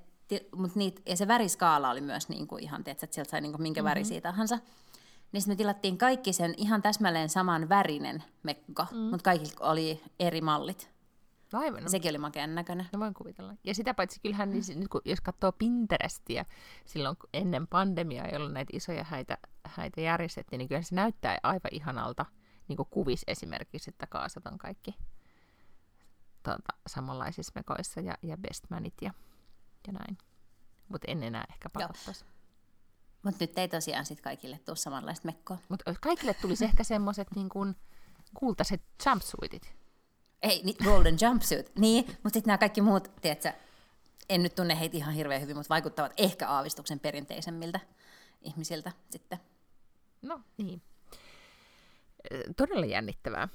[0.55, 3.51] mut niit, ja se väriskaala oli myös niin kuin ihan, tiedätkö, että sieltä sai niin
[3.51, 3.89] kuin minkä mm-hmm.
[3.89, 4.59] värisiä tahansa.
[5.31, 8.97] Niin sitten me tilattiin kaikki sen ihan täsmälleen saman värinen mekko, mm.
[8.97, 10.95] mutta kaikki oli eri mallit.
[11.53, 11.83] Aivan.
[11.83, 11.89] No.
[11.89, 12.85] Sekin oli makean näköinen.
[12.93, 13.53] No voin kuvitella.
[13.63, 16.45] Ja sitä paitsi kyllähän, niin, nyt kun, jos katsoo Pinterestiä
[16.85, 22.25] silloin ennen pandemiaa, jolloin näitä isoja häitä, häitä järjestettiin, niin kyllä se näyttää aivan ihanalta
[22.67, 24.95] niin kuin kuvis esimerkiksi, että kaasat on kaikki
[26.53, 29.13] tuota, samanlaisissa mekoissa ja, ja bestmanit ja,
[29.87, 30.17] ja näin.
[30.89, 32.25] Mutta en enää ehkä pakottaisi.
[33.23, 35.57] Mutta nyt ei tosiaan sitten kaikille tule samanlaista mekkoa.
[35.69, 37.75] Mutta kaikille tulisi ehkä semmoiset niin kuin
[38.33, 39.75] kultaiset jumpsuitit.
[40.41, 41.75] Ei, niin, golden jumpsuit.
[41.75, 43.53] Niin, mutta sitten nämä kaikki muut, tiedätkö,
[44.29, 47.79] en nyt tunne heitä ihan hirveän hyvin, mutta vaikuttavat ehkä aavistuksen perinteisemmiltä
[48.41, 49.39] ihmisiltä sitten.
[50.21, 50.81] No niin.
[52.57, 53.47] Todella jännittävää.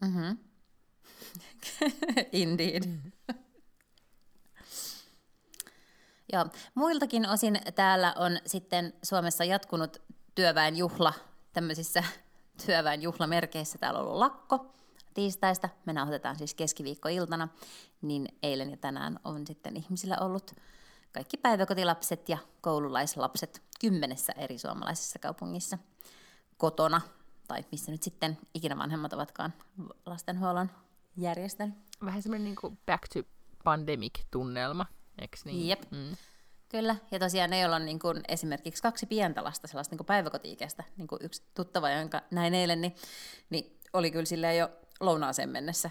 [0.00, 0.38] Mm-hmm.
[2.32, 2.82] Indeed.
[2.86, 3.12] Mm.
[6.32, 6.46] Joo.
[6.74, 10.02] Muiltakin osin täällä on sitten Suomessa jatkunut
[10.34, 11.12] työväenjuhla
[11.52, 12.04] tämmöisissä
[12.66, 13.78] työväenjuhlamerkeissä.
[13.78, 14.74] Täällä on ollut lakko
[15.14, 17.48] tiistaista, me nauhoitetaan siis keskiviikkoiltana,
[18.02, 20.52] niin eilen ja tänään on sitten ihmisillä ollut
[21.12, 25.78] kaikki päiväkotilapset ja koululaislapset kymmenessä eri suomalaisessa kaupungissa
[26.56, 27.00] kotona,
[27.48, 29.54] tai missä nyt sitten ikinä vanhemmat ovatkaan
[30.06, 30.70] lastenhuollon
[31.16, 31.74] järjestänyt.
[32.04, 33.20] Vähän semmoinen niin kuin back to
[33.64, 34.86] pandemic-tunnelma,
[35.18, 35.68] eikö niin?
[35.68, 35.82] Jep.
[35.90, 36.16] Mm.
[36.68, 40.84] Kyllä, ja tosiaan ne, joilla on niin kuin esimerkiksi kaksi pientä lasta, sellaista niin päiväkoti-ikäistä,
[40.96, 42.94] niin kuin yksi tuttava, jonka näin eilen, niin,
[43.50, 44.70] niin oli kyllä silleen jo
[45.00, 45.90] lounaaseen mennessä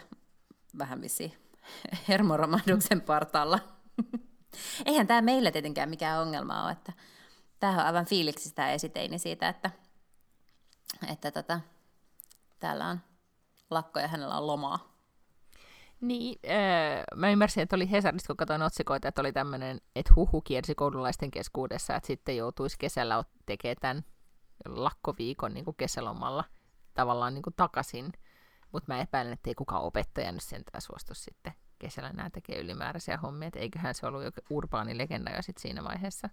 [0.78, 1.34] vähän vissiin
[2.08, 3.60] hermoromahduksen partaalla.
[4.86, 6.94] Eihän tämä meille tietenkään mikään ongelma ole, että
[7.60, 9.72] tämähän on aivan fiiliksi tämä esiteini siitä, että,
[11.12, 11.60] että tota,
[12.60, 13.00] täällä on
[13.70, 14.91] lakko ja hänellä on lomaa.
[16.02, 20.42] Niin, äh, mä ymmärsin, että oli Hesarista, kun katsoin otsikoita, että oli tämmöinen, että huhu
[20.42, 24.04] kiersi koululaisten keskuudessa, että sitten joutuisi kesällä tekemään tämän
[24.66, 26.44] lakkoviikon niin kuin kesälomalla
[26.94, 28.14] tavallaan niin kuin takaisin.
[28.72, 33.18] Mutta mä epäilen, että ei kukaan opettaja nyt sentään suostu sitten kesällä nämä tekee ylimääräisiä
[33.18, 36.30] hommia, että eiköhän se ollut joku urbaani legenda jo sitten siinä vaiheessa.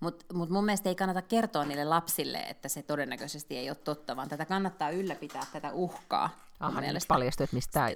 [0.00, 4.16] Mutta mut mun mielestä ei kannata kertoa niille lapsille, että se todennäköisesti ei ole totta,
[4.16, 6.30] vaan tätä kannattaa ylläpitää, tätä uhkaa.
[6.60, 7.90] Aha, niin paljastui, että mistä tämä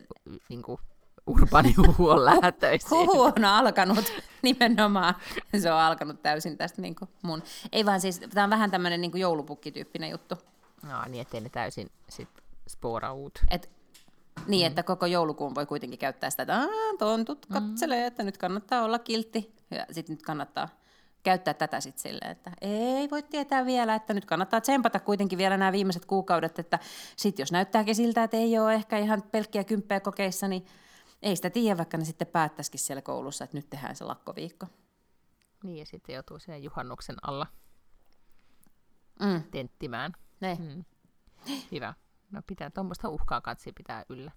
[0.49, 0.81] niinku,
[1.27, 2.91] urbaani huhu on lähtöisin.
[2.91, 4.13] Huhu on alkanut
[4.43, 5.15] nimenomaan.
[5.59, 7.43] Se on alkanut täysin tästä niin kuin mun.
[7.73, 10.35] Ei vaan siis, tämä on vähän tämmöinen niin joulupukkityyppinen juttu.
[10.83, 12.29] No niin, ettei ne täysin sit
[12.69, 13.39] sporaut.
[13.51, 13.71] Et,
[14.47, 14.67] niin, mm.
[14.67, 16.59] että koko joulukuun voi kuitenkin käyttää sitä, että
[16.99, 17.53] tontut mm.
[17.55, 18.07] katselee, mm.
[18.07, 19.55] että nyt kannattaa olla kiltti.
[19.71, 20.69] Ja sitten nyt kannattaa
[21.23, 25.57] käyttää tätä sitten silleen, että ei voi tietää vielä, että nyt kannattaa tsempata kuitenkin vielä
[25.57, 26.79] nämä viimeiset kuukaudet, että
[27.17, 30.67] sitten jos näyttääkin siltä, että ei ole ehkä ihan pelkkiä kymppejä kokeissa, niin
[31.23, 34.67] ei sitä tiedä, vaikka ne sitten päättäisikin siellä koulussa, että nyt tehdään se lakkoviikko.
[35.63, 37.47] Niin, ja sitten joutuu sen juhannuksen alla
[39.21, 39.43] mm.
[39.51, 40.13] tenttimään.
[40.41, 40.57] Ne.
[40.61, 40.85] Mm.
[41.73, 41.95] Hyvä.
[42.31, 44.33] No pitää tuommoista uhkaa katsi pitää yllä.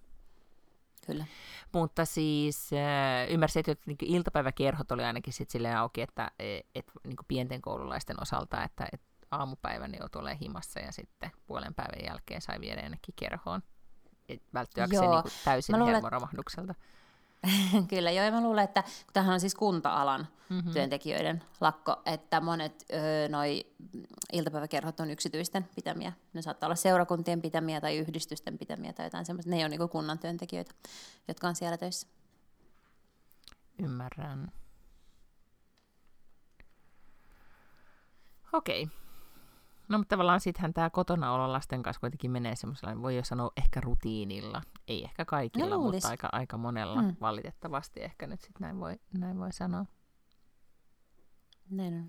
[1.06, 1.26] Kyllä.
[1.72, 6.92] Mutta siis äh, ymmärsin, että niin iltapäiväkerhot oli ainakin sit silleen auki, että e, et,
[7.04, 12.42] niin pienten koululaisten osalta, että et aamupäivän joutuu olemaan himassa ja sitten puolen päivän jälkeen
[12.42, 13.62] sai viedä jonnekin kerhoon.
[14.54, 16.74] Välttyäkseen niin täysin luulen, hermoromahdukselta.
[17.88, 20.72] Kyllä, joo, ja mä luulen, että kun tämähän on siis kunta-alan mm-hmm.
[20.72, 23.66] työntekijöiden lakko, että monet öö, noi
[24.32, 26.12] iltapäiväkerhot on yksityisten pitämiä.
[26.32, 29.50] Ne saattaa olla seurakuntien pitämiä tai yhdistysten pitämiä tai jotain semmoista.
[29.50, 30.74] Ne ei ole niin kunnan työntekijöitä,
[31.28, 32.06] jotka on siellä töissä.
[33.78, 34.52] Ymmärrän.
[38.52, 38.82] Okei.
[38.82, 39.05] Okay.
[39.88, 43.50] No mutta tavallaan sittenhän tämä kotona olla lasten kanssa kuitenkin menee semmoisella, voi jo sanoa
[43.56, 44.62] ehkä rutiinilla.
[44.88, 47.16] Ei ehkä kaikilla, no, mutta aika, aika monella mm.
[47.20, 49.86] valitettavasti ehkä nyt sitten näin voi, näin voi sanoa.
[51.70, 52.08] Näin on.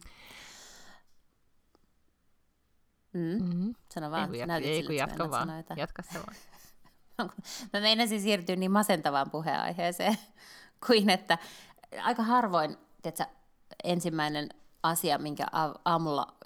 [3.13, 3.45] Mm.
[3.45, 3.75] Mm-hmm.
[3.93, 6.35] Sano vaan, ei, jat- ei kun jatka vaan, jatka se vaan.
[7.73, 10.17] Mä meinasin siirtyä niin masentavaan puheenaiheeseen,
[10.87, 11.37] kuin että
[12.03, 13.25] aika harvoin, tiedätkö,
[13.83, 14.49] ensimmäinen
[14.83, 15.45] asia, minkä
[15.85, 16.36] aamulla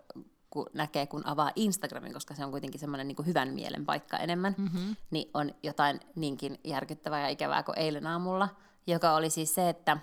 [0.51, 4.55] kun näkee, kun avaa Instagramin, koska se on kuitenkin semmoinen niin hyvän mielen paikka enemmän,
[4.57, 4.95] mm-hmm.
[5.11, 8.49] niin on jotain niinkin järkyttävää ja ikävää kuin eilen aamulla,
[8.87, 9.97] joka oli siis se, että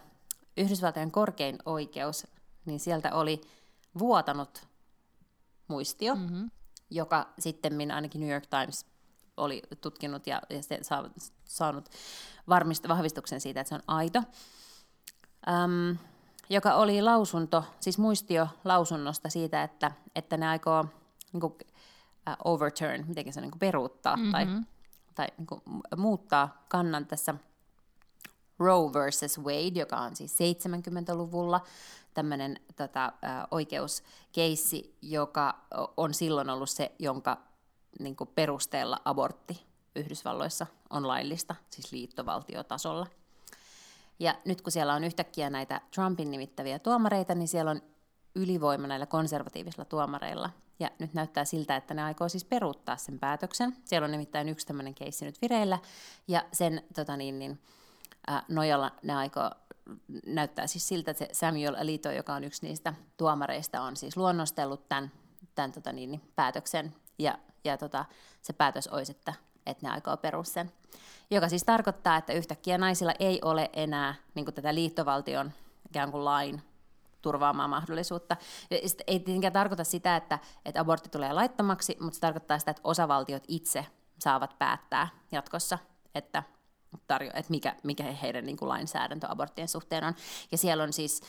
[0.56, 2.26] Yhdysvaltojen korkein oikeus,
[2.66, 3.40] niin sieltä oli
[3.98, 4.66] vuotanut
[5.68, 6.50] muistio, mm-hmm.
[6.90, 8.87] joka sitten ainakin New York Times
[9.37, 10.61] oli tutkinut ja, ja
[11.44, 11.88] saanut
[12.48, 14.22] varmist, vahvistuksen siitä, että se on aito.
[15.48, 15.98] Um,
[16.50, 20.84] joka oli lausunto, siis muistio lausunnosta siitä, että, että ne aikoo
[21.32, 24.32] niin kuin, uh, overturn, miten se niin kuin peruuttaa mm-hmm.
[24.32, 24.46] tai,
[25.14, 25.62] tai niin kuin,
[25.96, 27.34] muuttaa kannan tässä
[28.58, 31.61] Roe versus Wade, joka on siis 70-luvulla
[32.14, 35.58] tämmöinen tota, uh, oikeuskeissi, joka
[35.96, 37.38] on silloin ollut se, jonka
[37.98, 43.06] niin kuin perusteella abortti Yhdysvalloissa on laillista, siis liittovaltiotasolla.
[44.18, 47.83] Ja nyt kun siellä on yhtäkkiä näitä Trumpin nimittäviä tuomareita, niin siellä on
[48.35, 50.50] ylivoima näillä konservatiivisilla tuomareilla.
[50.81, 53.76] ja nyt näyttää siltä, että ne aikoo siis peruuttaa sen päätöksen.
[53.85, 55.78] Siellä on nimittäin yksi tämmöinen keissi nyt vireillä,
[56.28, 57.59] ja sen tota niin, niin,
[58.48, 59.50] nojalla ne aikoo
[60.26, 64.88] näyttää siis siltä, että se Samuel Alito, joka on yksi niistä tuomareista, on siis luonnostellut
[64.88, 65.12] tämän,
[65.54, 68.04] tämän tota niin, niin, päätöksen, ja, ja tota,
[68.42, 69.35] se päätös olisi, että,
[69.70, 70.72] että ne aikoo perua sen.
[71.31, 75.52] Joka siis tarkoittaa, että yhtäkkiä naisilla ei ole enää niin kuin tätä liittovaltion
[75.88, 76.62] ikään kuin lain
[77.22, 78.37] turvaamaa mahdollisuutta.
[79.07, 83.42] Ei tietenkään tarkoita sitä, että, että abortti tulee laittomaksi, mutta se tarkoittaa sitä, että osavaltiot
[83.48, 83.87] itse
[84.18, 85.78] saavat päättää jatkossa,
[86.14, 86.42] että,
[86.94, 90.14] tarjo- että mikä, mikä heidän niin kuin lainsäädäntö aborttien suhteen on.
[90.52, 91.22] Ja siellä on siis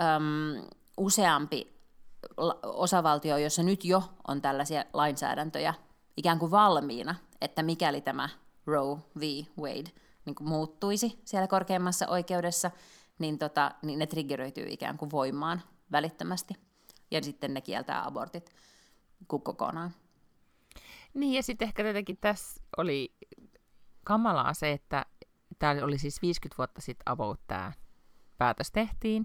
[0.00, 1.74] äm, useampi
[2.62, 5.74] osavaltio, jossa nyt jo on tällaisia lainsäädäntöjä
[6.16, 8.28] ikään kuin valmiina, että mikäli tämä
[8.66, 9.22] Roe v.
[9.58, 9.90] Wade
[10.24, 12.70] niin kuin muuttuisi siellä korkeimmassa oikeudessa,
[13.18, 16.54] niin, tota, niin ne triggeröityy ikään kuin voimaan välittömästi.
[17.10, 18.50] Ja sitten ne kieltää abortit
[19.26, 19.90] kokonaan.
[21.14, 23.14] Niin, ja sitten ehkä tietenkin tässä oli
[24.04, 25.06] kamalaa se, että
[25.58, 27.72] tämä oli siis 50 vuotta sitten about tämä
[28.38, 29.24] päätös tehtiin,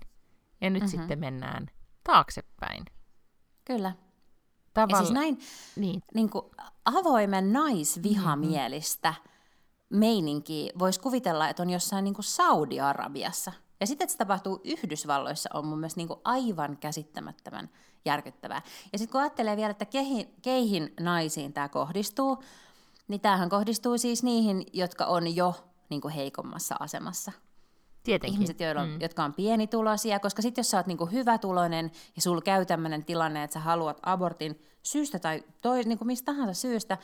[0.61, 0.99] ja nyt mm-hmm.
[0.99, 1.67] sitten mennään
[2.03, 2.85] taaksepäin.
[3.65, 3.93] Kyllä.
[4.73, 4.97] Tavalla...
[4.97, 5.39] Ja siis näin
[5.75, 6.03] niin.
[6.13, 6.45] Niin kuin
[6.85, 9.99] avoimen naisvihamielistä mm-hmm.
[9.99, 15.49] meininkiä voisi kuvitella, että on jossain niin kuin Saudi-Arabiassa– ja sitten, että se tapahtuu Yhdysvalloissa,
[15.53, 17.69] on mun mielestä niin kuin aivan käsittämättömän
[18.05, 18.61] järkyttävää.
[18.91, 22.43] Ja sitten kun ajattelee vielä, että keihin, keihin naisiin tämä kohdistuu,
[23.07, 25.55] niin tämähän kohdistuu siis niihin, jotka on jo
[25.89, 27.31] niin kuin heikommassa asemassa.
[28.09, 28.33] Tietenkin.
[28.33, 29.01] Ihmiset, joilla on, mm.
[29.01, 33.43] jotka on pienituloisia, koska sitten jos sä oot niinku hyvätuloinen ja sulla käy tämmöinen tilanne,
[33.43, 36.97] että sä haluat abortin syystä tai toi, niinku mistä tahansa syystä,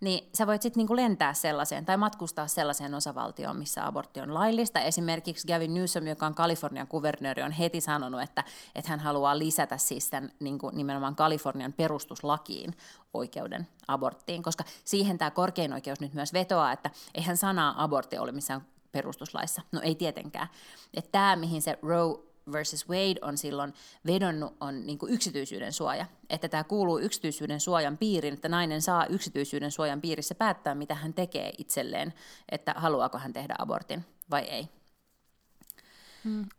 [0.00, 4.80] niin sä voit sitten niinku lentää sellaiseen tai matkustaa sellaiseen osavaltioon, missä abortti on laillista.
[4.80, 9.78] Esimerkiksi Gavin Newsom, joka on Kalifornian kuvernööri, on heti sanonut, että, että hän haluaa lisätä
[9.78, 12.76] siis tämän niinku nimenomaan Kalifornian perustuslakiin
[13.14, 18.32] oikeuden aborttiin, koska siihen tämä korkein oikeus nyt myös vetoaa, että eihän sanaa abortti ole
[18.32, 19.62] missään perustuslaissa.
[19.72, 20.48] No ei tietenkään.
[20.94, 22.18] Että tämä, mihin se Roe
[22.52, 23.74] versus Wade on silloin
[24.06, 26.06] vedonnut, on niin kuin yksityisyyden suoja.
[26.30, 31.14] Että tämä kuuluu yksityisyyden suojan piiriin, että nainen saa yksityisyyden suojan piirissä päättää, mitä hän
[31.14, 32.14] tekee itselleen,
[32.48, 34.68] että haluaako hän tehdä abortin vai ei.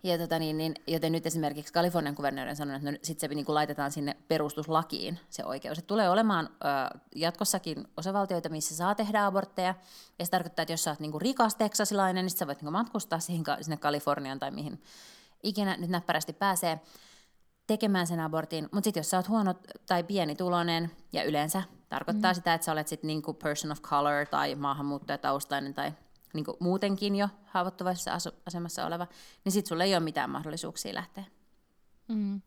[0.04, 3.28] Ja tota niin, niin, joten nyt esimerkiksi Kalifornian kuvernööri on sanonut, että no, sit se
[3.28, 5.78] niin kuin laitetaan sinne perustuslakiin se oikeus.
[5.78, 6.49] Että tulee olemaan
[6.93, 9.75] ö, jatkossakin osavaltioita, missä saa tehdä abortteja.
[10.19, 12.65] Ja se tarkoittaa, että jos sä oot niin kuin rikas teksasilainen, niin sä voit niin
[12.65, 14.82] kuin matkustaa siihen, sinne Kaliforniaan tai mihin
[15.43, 16.80] ikinä nyt näppärästi pääsee
[17.67, 19.56] tekemään sen abortin, mutta sitten jos sä oot huono
[19.88, 22.36] tai pienituloinen, ja yleensä tarkoittaa mm.
[22.36, 25.93] sitä, että sä olet sitten niinku person of color tai maahanmuuttajataustainen tai
[26.36, 28.12] niinku muutenkin jo haavoittuvaisessa
[28.45, 29.08] asemassa oleva,
[29.45, 31.24] niin sitten sulla ei ole mitään mahdollisuuksia lähteä.
[32.08, 32.41] Mm.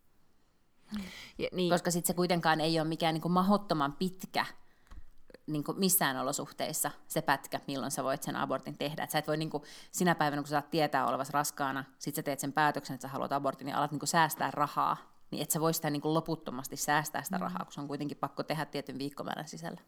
[1.38, 1.70] Ja, niin.
[1.70, 4.46] Koska sitten se kuitenkaan ei ole mikään niinku mahottoman pitkä
[5.46, 9.04] niin kuin missään olosuhteissa se pätkä, milloin sä voit sen abortin tehdä.
[9.04, 12.14] Et sä et voi niin kuin, sinä päivänä, kun sä saat tietää olevas raskaana, sit
[12.14, 14.96] sä teet sen päätöksen, että sä haluat abortin, niin alat niin kuin säästää rahaa,
[15.30, 17.42] niin et sä voi sitä niin kuin loputtomasti säästää sitä mm.
[17.42, 19.80] rahaa, kun se on kuitenkin pakko tehdä tietyn viikkomäärän sisällä.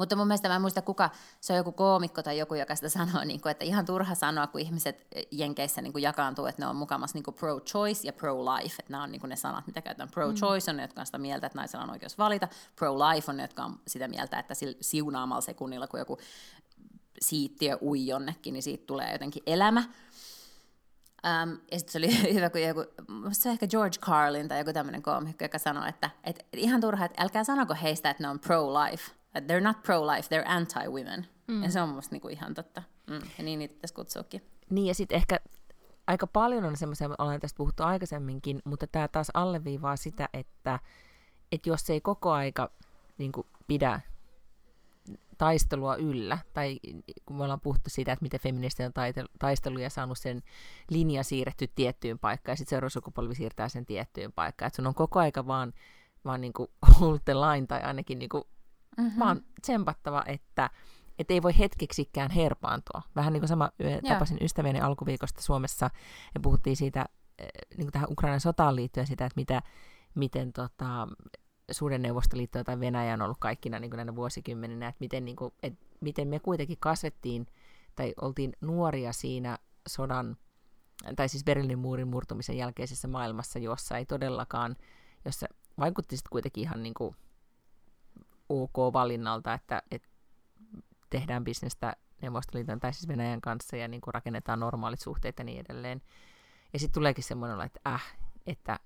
[0.00, 1.10] Mutta mun mielestä mä en muista kuka,
[1.40, 4.46] se on joku koomikko tai joku, joka sitä sanoo, niin kuin, että ihan turha sanoa,
[4.46, 8.92] kun ihmiset Jenkeissä niin kuin jakaantuu, että ne on mukamassa niin pro-choice ja pro-life, että
[8.92, 10.08] nämä on niin kuin ne sanat, mitä käytetään.
[10.08, 13.42] Pro-choice on ne, jotka on sitä mieltä, että naisella on oikeus valita, pro-life on ne,
[13.42, 16.18] jotka on sitä mieltä, että siunaamalla sekunnilla, kun joku
[17.20, 19.80] siittiö ui jonnekin, niin siitä tulee jotenkin elämä.
[19.80, 22.84] Um, ja sitten se oli hyvä, kun joku,
[23.32, 27.04] se on ehkä George Carlin tai joku tämmöinen koomikko, joka sanoi, että, että ihan turha,
[27.04, 31.26] että älkää sanoko heistä, että ne on pro-life, They're not pro-life, they're anti-women.
[31.48, 31.62] Mm.
[31.62, 32.82] Ja se on musta niinku ihan totta.
[33.06, 33.20] Mm.
[33.38, 34.42] Ja niin niitä pitäisi kutsuakin.
[34.70, 35.40] Niin, ja sitten ehkä
[36.06, 40.78] aika paljon on semmoisia, olen tästä puhuttu aikaisemminkin, mutta tämä taas alleviivaa sitä, että,
[41.52, 42.70] että jos ei koko aika
[43.18, 44.00] niin kuin, pidä
[45.38, 46.80] taistelua yllä, tai
[47.26, 48.92] kun me ollaan puhuttu siitä, että miten feministi on
[49.38, 50.42] taistelu ja saanut sen
[50.90, 54.94] linja siirretty tiettyyn paikkaan, ja sitten seuraava sukupolvi siirtää sen tiettyyn paikkaan, että sun on
[54.94, 55.72] koko aika vaan,
[56.24, 58.44] vaan niin kuin hold the line, tai ainakin niin kuin
[59.00, 59.18] mm-hmm.
[59.18, 60.70] vaan tsempattava, että
[61.18, 63.02] et ei voi hetkeksikään herpaantua.
[63.16, 63.70] Vähän niin kuin sama
[64.08, 65.90] tapasin ystäväni alkuviikosta Suomessa
[66.34, 67.06] ja puhuttiin siitä
[67.38, 69.62] eh, niin kuin tähän Ukrainan sotaan liittyen sitä, että mitä,
[70.14, 71.08] miten tota,
[71.70, 75.52] suuren neuvostoliitto tai Venäjä on ollut kaikkina niin kuin näinä vuosikymmeninä, että miten, niin kuin,
[75.62, 77.46] että miten me kuitenkin kasvettiin
[77.96, 80.36] tai oltiin nuoria siinä sodan,
[81.16, 84.76] tai siis Berliinin muurin murtumisen jälkeisessä maailmassa, jossa ei todellakaan,
[85.24, 85.46] jossa
[85.78, 87.16] vaikutti sitten kuitenkin ihan niin kuin
[88.50, 90.08] ok valinnalta, että, että
[91.10, 95.60] tehdään bisnestä Neuvostoliiton tai siis Venäjän kanssa ja niin kuin rakennetaan normaalit suhteet ja niin
[95.60, 96.02] edelleen.
[96.72, 98.78] Ja sitten tuleekin semmoinen että äh, että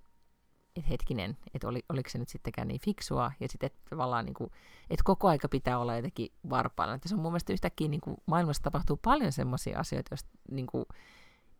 [0.76, 4.34] et hetkinen, että oli, oliko se nyt sittenkään niin fiksua, ja sitten et tavallaan, niin
[4.34, 4.50] kuin,
[4.90, 6.94] että koko aika pitää olla jotenkin varpailla.
[6.94, 10.66] Että se on mun mielestä yhtäkkiä niin kuin, maailmassa tapahtuu paljon semmoisia asioita, jos, niin
[10.66, 10.84] kuin,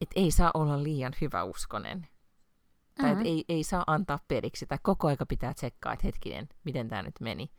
[0.00, 1.98] että ei saa olla liian hyväuskonen.
[1.98, 3.02] Mm-hmm.
[3.02, 6.88] Tai että ei, ei saa antaa periksi, tai koko aika pitää tsekkaa, että hetkinen, miten
[6.88, 7.50] tämä nyt meni.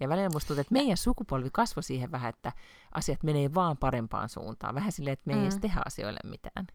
[0.00, 2.52] Ja välillä musta tuntuu, että meidän sukupolvi kasvoi siihen vähän, että
[2.92, 4.74] asiat menee vaan parempaan suuntaan.
[4.74, 5.44] Vähän silleen, että me ei mm.
[5.44, 6.66] edes tehdä asioille mitään.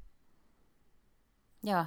[1.64, 1.86] Joo.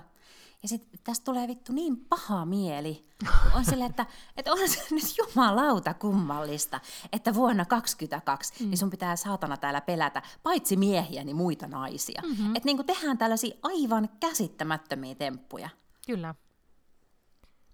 [0.62, 3.08] Ja sitten tästä tulee vittu niin paha mieli.
[3.56, 6.80] On sille, että, että on se nyt jumalauta kummallista,
[7.12, 8.70] että vuonna 2022 mm.
[8.70, 12.22] niin sun pitää saatana täällä pelätä paitsi miehiä, niin muita naisia.
[12.26, 12.56] Mm-hmm.
[12.56, 15.68] Että niin tehdään tällaisia aivan käsittämättömiä temppuja.
[16.06, 16.34] Kyllä.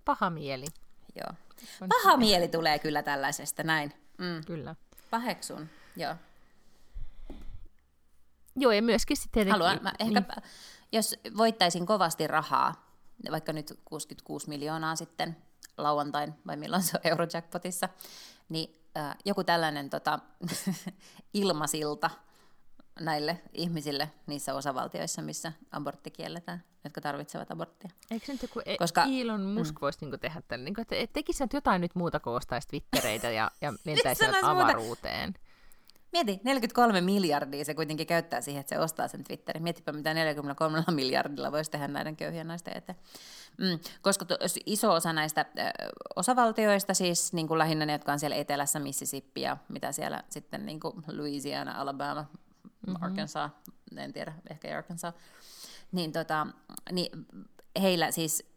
[0.05, 0.67] Paha mieli.
[1.17, 1.44] Joo.
[1.89, 3.93] Paha mieli tulee kyllä tällaisesta, näin.
[4.19, 4.45] Mm.
[4.47, 4.75] Kyllä.
[5.11, 6.15] Paheksun, joo.
[8.57, 10.43] Joo, ja myöskin sitten Haluan, mä ehkä, niin.
[10.93, 12.89] jos voittaisin kovasti rahaa,
[13.31, 15.37] vaikka nyt 66 miljoonaa sitten
[15.77, 17.89] lauantain, vai milloin se on Eurojackpotissa,
[18.49, 20.19] niin äh, joku tällainen tota,
[21.35, 22.11] ilmasilta
[23.01, 27.91] näille ihmisille niissä osavaltioissa, missä abortti kielletään, jotka tarvitsevat aborttia.
[28.11, 29.81] Eikö nyt joku e- Koska, Elon Musk mm.
[29.81, 33.73] voisi niinku tehdä tämän, niinku, että tekisi jotain nyt muuta kuin ostaisi Twittereitä ja, ja
[33.85, 35.29] lentäisi avaruuteen?
[35.29, 35.55] Muuta.
[36.15, 39.63] Mieti, 43 miljardia se kuitenkin käyttää siihen, että se ostaa sen Twitterin.
[39.63, 42.99] Mietipä, mitä 43 miljardilla voisi tehdä näiden köyhien naisten eteen.
[43.59, 45.73] Mm, koska to, iso osa näistä äh,
[46.17, 50.67] osavaltioista, siis niin kuin lähinnä ne, jotka on siellä etelässä, Mississippi ja mitä siellä sitten
[50.67, 53.03] niin kuin Louisiana, Alabama, mm-hmm.
[53.03, 53.51] Arkansas,
[53.97, 55.15] en tiedä, ehkä Arkansas,
[55.93, 56.47] niin, tota,
[56.93, 57.27] niin
[57.83, 58.55] heillä siis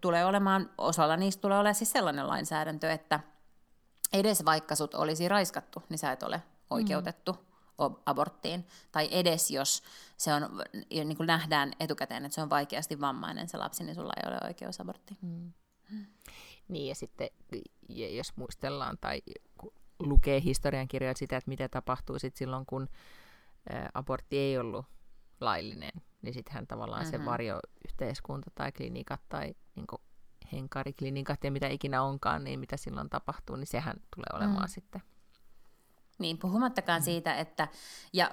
[0.00, 3.20] tulee olemaan, osalla niistä tulee olemaan siis sellainen lainsäädäntö, että
[4.12, 7.94] edes vaikka sut olisi raiskattu, niin sä et ole oikeutettu mm.
[8.06, 8.66] aborttiin.
[8.92, 9.82] Tai edes jos
[10.16, 10.42] se on,
[10.90, 14.38] niin kuin nähdään etukäteen, että se on vaikeasti vammainen se lapsi, niin sulla ei ole
[14.44, 15.18] oikeus aborttiin.
[15.22, 15.52] Mm.
[16.68, 17.28] Niin ja sitten
[17.88, 19.22] jos muistellaan tai
[19.98, 22.88] lukee historiankirjoja sitä, että mitä tapahtuu sit silloin, kun
[23.94, 24.86] abortti ei ollut
[25.40, 25.92] laillinen,
[26.26, 27.18] niin sittenhän tavallaan mm-hmm.
[27.18, 29.86] se varjoyhteiskunta tai klinikat tai niin
[30.52, 34.72] henkariklinikat ja mitä ikinä onkaan, niin mitä silloin tapahtuu, niin sehän tulee olemaan mm.
[34.72, 35.02] sitten
[36.18, 37.04] niin, puhumattakaan mm.
[37.04, 37.68] siitä, että,
[38.12, 38.30] ja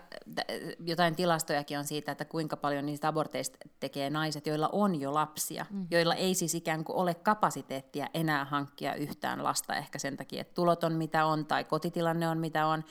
[0.86, 5.66] jotain tilastojakin on siitä, että kuinka paljon niistä aborteista tekee naiset, joilla on jo lapsia,
[5.70, 5.88] mm.
[5.92, 10.54] joilla ei siis ikään kuin ole kapasiteettia enää hankkia yhtään lasta, ehkä sen takia, että
[10.54, 12.84] tulot on mitä on tai kotitilanne on mitä on.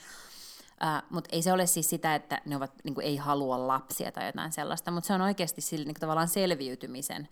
[0.73, 4.11] Uh, mutta ei se ole siis sitä, että ne ovat, niin kuin, ei halua lapsia
[4.11, 7.29] tai jotain sellaista, mutta se on oikeasti sille, niin kuin, tavallaan selviytymisen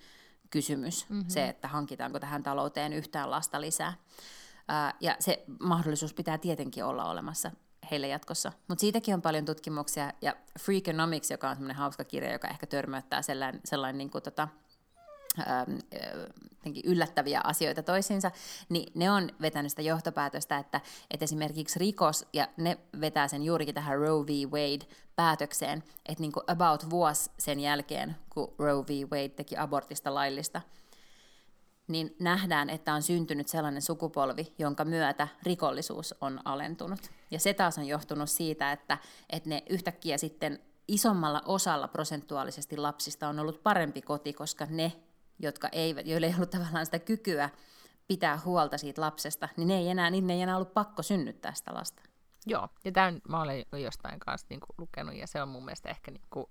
[0.50, 1.30] kysymys, mm-hmm.
[1.30, 3.94] se, että hankitaanko tähän talouteen yhtään lasta lisää
[5.00, 7.52] ja se mahdollisuus pitää tietenkin olla olemassa
[7.92, 8.52] heille jatkossa.
[8.68, 13.22] Mutta siitäkin on paljon tutkimuksia, ja Freakonomics, joka on semmoinen hauska kirja, joka ehkä törmäyttää
[13.22, 14.48] sellainen, sellainen niin kuin tota,
[16.84, 18.32] yllättäviä asioita toisiinsa,
[18.70, 23.76] niin ne on vetänyt sitä johtopäätöstä, että, että esimerkiksi rikos, ja ne vetää sen juurikin
[23.76, 24.30] tähän Roe v.
[24.52, 29.10] Wade-päätökseen, että niin kuin about vuosi sen jälkeen, kun Roe v.
[29.12, 30.62] Wade teki abortista laillista,
[31.88, 37.00] niin nähdään, että on syntynyt sellainen sukupolvi, jonka myötä rikollisuus on alentunut.
[37.32, 38.98] Ja se taas on johtunut siitä, että,
[39.30, 44.92] että ne yhtäkkiä sitten isommalla osalla prosentuaalisesti lapsista on ollut parempi koti, koska ne,
[45.42, 47.50] jotka eivät, joille ei ollut tavallaan sitä kykyä
[48.08, 51.54] pitää huolta siitä lapsesta, niin ne ei enää, niin ne ei enää ollut pakko synnyttää
[51.54, 52.02] sitä lasta.
[52.46, 55.90] Joo, ja tämän mä olen jostain kanssa niin kuin, lukenut, ja se on mun mielestä
[55.90, 56.46] ehkä niin kuin,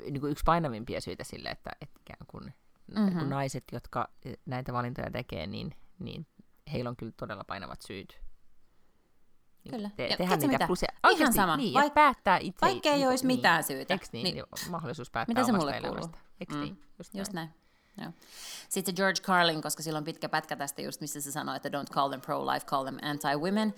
[0.00, 2.54] niin kuin yksi painavimpia syitä sille, että, että ikään kuin
[2.94, 3.18] mm-hmm.
[3.18, 4.08] kun naiset, jotka
[4.46, 6.26] näitä valintoja tekee, niin, niin
[6.72, 8.20] heillä on kyllä todella painavat syyt.
[9.64, 9.90] Niin kyllä.
[9.96, 10.66] Te, tehdä niitä mitä?
[10.66, 10.88] plusia.
[11.02, 11.56] Oikeasti, Ihan sama.
[11.56, 12.66] Niin, Vaik- päättää itse.
[12.66, 13.94] Vaikka ei niin, olisi niin, mitään syytä.
[13.94, 14.24] Eikö niin?
[14.24, 14.44] niin.
[14.70, 16.18] Mahdollisuus päättää Mitä se mulle elämästä.
[16.40, 16.60] Eikö mm.
[16.60, 16.82] niin?
[16.98, 17.50] Just, just näin.
[17.96, 18.14] näin.
[18.68, 21.94] Sitten George Carlin, koska sillä on pitkä pätkä tästä just, missä se sanoi, että don't
[21.94, 23.74] call them pro-life, call them anti-women,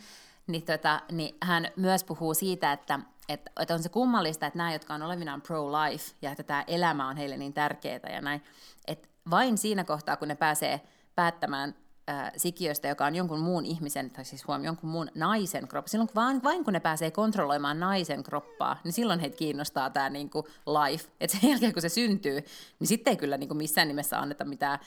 [0.47, 4.73] niin, tota, niin hän myös puhuu siitä, että että, että on se kummallista, että nämä,
[4.73, 8.43] jotka on olevinaan pro-life ja että tämä elämä on heille niin tärkeää ja näin,
[8.87, 10.81] että vain siinä kohtaa, kun ne pääsee
[11.15, 11.75] päättämään
[12.11, 16.11] äh, sikiöstä, joka on jonkun muun ihmisen, tai siis huom, jonkun muun naisen kroppa, silloin
[16.15, 21.09] vain, vain kun ne pääsee kontrolloimaan naisen kroppaa, niin silloin heitä kiinnostaa tämä niinku life.
[21.21, 22.45] Että sen jälkeen, kun se syntyy,
[22.79, 24.79] niin sitten ei kyllä niinku missään nimessä anneta mitään,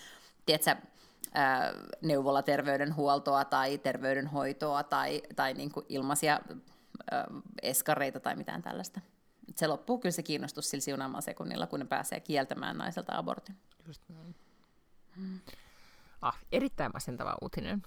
[0.46, 0.76] tiedätkö,
[2.02, 6.40] neuvolaterveydenhuoltoa tai terveydenhoitoa tai, tai niin kuin ilmaisia
[7.62, 9.02] eskareita tai mitään tällaista.
[9.56, 13.56] Se loppuu kyllä se kiinnostus sillä siunaamalla sekunnilla, kun ne pääsee kieltämään naiselta abortin.
[13.88, 14.36] Just näin.
[15.16, 15.40] Hmm.
[16.28, 17.82] Ah, erittäin masentava uutinen.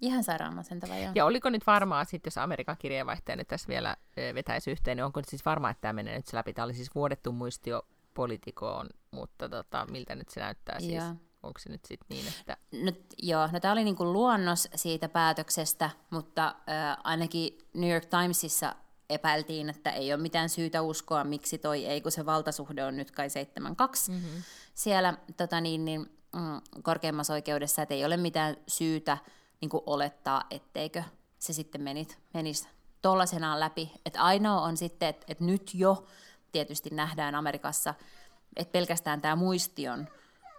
[0.00, 1.12] Ihan sairaan masentava, joo.
[1.14, 3.96] Ja oliko nyt varmaa sitten, jos Amerikan kirjeenvaihtaja nyt tässä vielä
[4.34, 6.52] vetäisi yhteen, niin onko nyt siis varmaa, että tämä menee nyt läpi?
[6.52, 7.82] Tämä oli siis vuodettu muistio
[8.14, 10.94] politikoon mutta tota, miltä nyt se näyttää siis?
[10.94, 11.14] Joo.
[11.42, 12.56] Onko se nyt sitten niin, että...
[12.72, 12.92] No,
[13.22, 18.74] joo, no tämä oli niin kuin luonnos siitä päätöksestä, mutta äh, ainakin New York Timesissa
[19.10, 23.10] epäiltiin, että ei ole mitään syytä uskoa, miksi toi ei, kun se valtasuhde on nyt
[23.10, 23.30] kai 7-2
[24.12, 24.42] mm-hmm.
[24.74, 29.18] siellä tota niin, niin, mm, korkeimmassa oikeudessa, että ei ole mitään syytä
[29.60, 31.02] niin olettaa, etteikö
[31.38, 32.68] se sitten menit, menisi
[33.02, 33.92] tollaisenaan läpi.
[34.06, 36.06] Että ainoa on sitten, että, että nyt jo
[36.52, 37.94] tietysti nähdään Amerikassa,
[38.56, 40.08] että pelkästään tämä muistion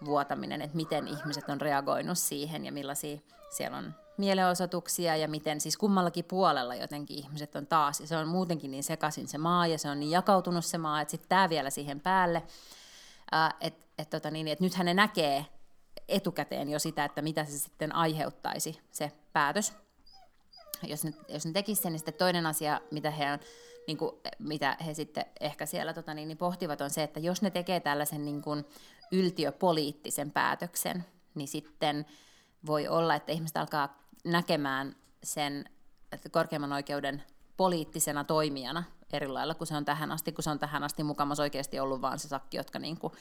[0.04, 3.18] vuotaminen, että miten ihmiset on reagoinut siihen ja millaisia
[3.50, 8.00] siellä on mielenosoituksia ja miten siis kummallakin puolella jotenkin ihmiset on taas.
[8.00, 11.00] Ja se on muutenkin niin sekaisin se maa ja se on niin jakautunut se maa,
[11.00, 12.42] että sitten tämä vielä siihen päälle.
[13.60, 15.46] Että et, tota niin, et nythän ne näkee
[16.08, 19.72] etukäteen jo sitä, että mitä se sitten aiheuttaisi, se päätös.
[20.82, 23.38] Jos ne, jos ne tekisivät sen, niin sitten toinen asia, mitä he, on,
[23.86, 27.42] niin kuin, mitä he sitten ehkä siellä tota niin, niin pohtivat, on se, että jos
[27.42, 28.64] ne tekee tällaisen niin kuin
[29.12, 32.06] yltiöpoliittisen päätöksen, niin sitten
[32.66, 35.64] voi olla, että ihmiset alkaa näkemään sen
[36.30, 37.22] korkeimman oikeuden
[37.56, 41.42] poliittisena toimijana eri lailla kuin se on tähän asti, kun se on tähän asti mukamassa
[41.42, 43.12] oikeasti ollut vaan se sakki, jotka niin kuin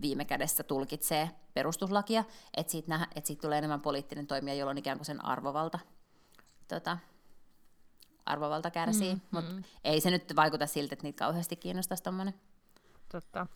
[0.00, 2.24] viime kädessä tulkitsee perustuslakia,
[2.56, 5.78] että siitä, nä- että siitä tulee enemmän poliittinen toimija, jolloin ikään kuin sen arvovalta,
[6.68, 6.98] tota,
[8.26, 9.64] arvovalta kärsii, mm, mutta mm.
[9.84, 12.34] ei se nyt vaikuta siltä, että niitä kauheasti kiinnostaisi tuommoinen.
[13.12, 13.46] Totta.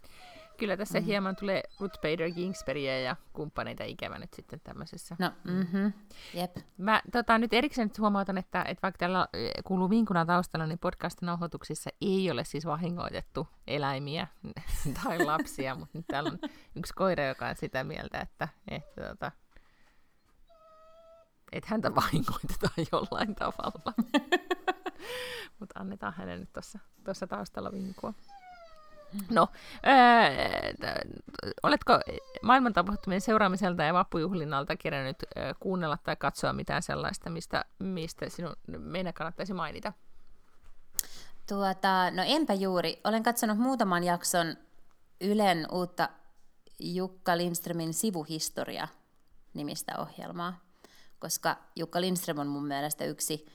[0.58, 1.06] Kyllä tässä mm.
[1.06, 5.16] hieman tulee Ruth Bader Ginsbergia ja kumppaneita ikävä nyt sitten tämmöisessä.
[5.18, 5.92] No, mm-hmm.
[6.34, 6.56] Jep.
[6.78, 10.78] Mä tota, nyt erikseen nyt huomautan, että, että vaikka täällä eh, kuuluu vinkuna taustalla, niin
[10.78, 14.26] podcastin nauhoituksissa ei ole siis vahingoitettu eläimiä
[15.04, 16.38] tai lapsia, mutta nyt täällä on
[16.76, 19.32] yksi koira, joka on sitä mieltä, että, että, että,
[21.52, 23.92] että häntä vahingoitetaan jollain tavalla.
[25.58, 26.52] mutta annetaan hänen nyt
[27.04, 28.14] tuossa taustalla vinkua.
[29.30, 29.48] No,
[29.86, 30.32] äh,
[31.62, 32.00] oletko
[32.42, 38.56] maailman tapahtumien seuraamiselta ja vappujuhlinnalta kerännyt äh, kuunnella tai katsoa mitään sellaista, mistä, mistä sinun
[38.78, 39.92] meidän kannattaisi mainita?
[41.48, 43.00] Tuota, no enpä juuri.
[43.04, 44.56] Olen katsonut muutaman jakson
[45.20, 46.08] Ylen uutta
[46.78, 48.88] Jukka Lindströmin sivuhistoria
[49.54, 50.60] nimistä ohjelmaa,
[51.18, 53.46] koska Jukka Lindström on mun mielestä yksi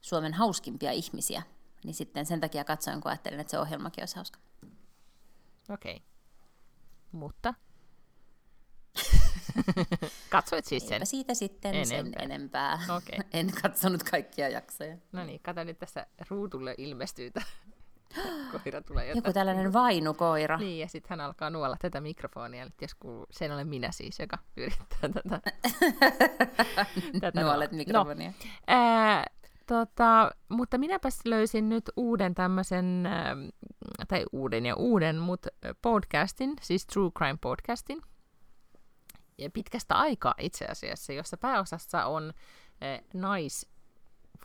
[0.00, 1.42] Suomen hauskimpia ihmisiä,
[1.84, 4.38] niin sitten sen takia katsoin, kun ajattelin, että se ohjelmakin olisi hauska.
[5.70, 5.96] Okei.
[5.96, 6.06] Okay.
[7.12, 7.54] Mutta?
[10.30, 10.92] Katsoit siis sen?
[10.94, 12.12] Eipä siitä sitten enempää.
[12.12, 12.78] sen enempää.
[12.96, 13.18] Okay.
[13.40, 14.96] en katsonut kaikkia jaksoja.
[15.12, 17.30] No niin, kato nyt tässä ruutulle ilmestyy
[18.52, 19.18] koira tulee jotain.
[19.18, 20.56] Joku tällainen vainukoira.
[20.56, 24.18] Niin, ja sitten hän alkaa nuolla tätä mikrofonia, että jos kuuluu, sen olen minä siis,
[24.18, 25.40] joka yrittää tätä.
[27.20, 28.30] tätä Nuolet mikrofonia.
[28.30, 28.34] No,
[28.66, 29.24] ää,
[29.70, 33.40] Tota, mutta minäpäs löysin nyt uuden tämmöisen, ähm,
[34.08, 35.48] tai uuden ja uuden, mutta
[35.82, 38.02] podcastin, siis True Crime podcastin,
[39.38, 42.32] ja pitkästä aikaa itse asiassa, jossa pääosassa on
[42.82, 43.70] äh, nais,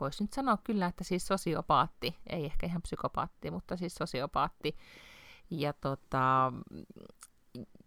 [0.00, 4.76] voisi nyt sanoa kyllä, että siis sosiopaatti, ei ehkä ihan psykopaatti, mutta siis sosiopaatti,
[5.50, 6.52] ja tota,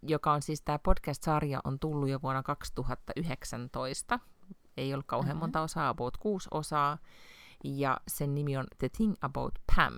[0.02, 4.20] joka on siis tämä podcast-sarja on tullut jo vuonna 2019,
[4.80, 5.40] ei ollut kauhean mm-hmm.
[5.40, 6.98] monta osaa, about kuusi osaa,
[7.64, 9.94] ja sen nimi on The Thing About Pam.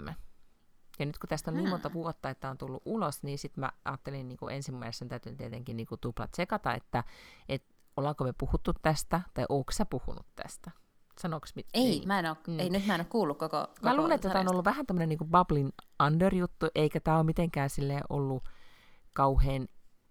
[0.99, 3.71] Ja nyt kun tästä on niin monta vuotta, että on tullut ulos, niin sitten mä
[3.86, 7.03] ajattelin niin kuin ensimmäisenä täytyy tietenkin niin kuin tuplat tsekata, että
[7.49, 7.63] et,
[7.97, 10.71] ollaanko me puhuttu tästä, tai onko sä puhunut tästä?
[11.19, 12.07] Sanoks mit- ei, niin.
[12.07, 12.59] mä en ole, mm.
[12.59, 14.86] ei, nyt mä en ole kuullut koko, koko Mä luulen, että tämä on ollut vähän
[14.86, 15.69] tämmöinen niin bubbling
[16.05, 18.43] under-juttu, eikä tämä ole mitenkään sille ollut
[19.13, 19.67] kauhean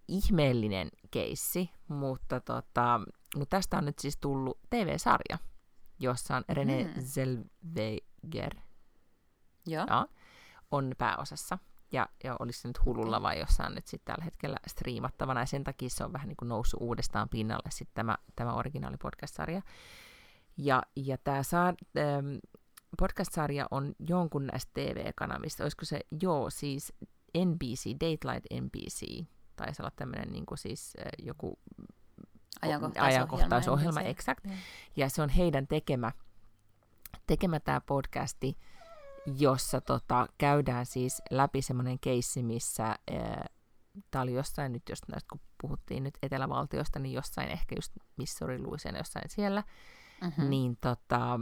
[0.08, 3.00] ihmeellinen keissi, mutta, tota,
[3.36, 5.38] mutta tästä on nyt siis tullut TV-sarja,
[5.98, 7.02] jossa on René mm.
[7.02, 8.54] Zellweger
[9.66, 9.86] ja.
[9.88, 10.06] Ja,
[10.70, 11.58] on pääosassa.
[11.92, 15.64] Ja, ja olisi se nyt hululla vai jossain nyt sitten tällä hetkellä striimattavana, ja sen
[15.64, 19.62] takia se on vähän niin kuin noussut uudestaan pinnalle sitten tämä, tämä originaali podcast-sarja.
[20.56, 22.36] Ja, ja tämä saa, ähm,
[22.98, 26.92] podcast-sarja on jonkun näistä TV-kanavista, olisiko se, joo, siis
[27.38, 29.24] NBC, Dateline NBC,
[29.56, 31.58] taisi olla tämmöinen niin kuin siis äh, joku
[32.62, 33.16] ajankohtaisohjelma.
[33.16, 34.44] ajankohtaisohjelma exakt.
[34.44, 34.53] Ja.
[34.96, 36.12] ja se on heidän tekemä,
[37.26, 38.59] tekemä tämä podcasti,
[39.38, 42.96] jossa tota, käydään siis läpi semmoinen keissi, missä
[44.11, 48.59] tämä oli jossain nyt, jos näistä kun puhuttiin nyt etelävaltiosta, niin jossain ehkä just Missouri,
[48.59, 49.64] Louisiana, jossain siellä,
[50.20, 50.51] mm-hmm.
[50.51, 51.40] niin tota,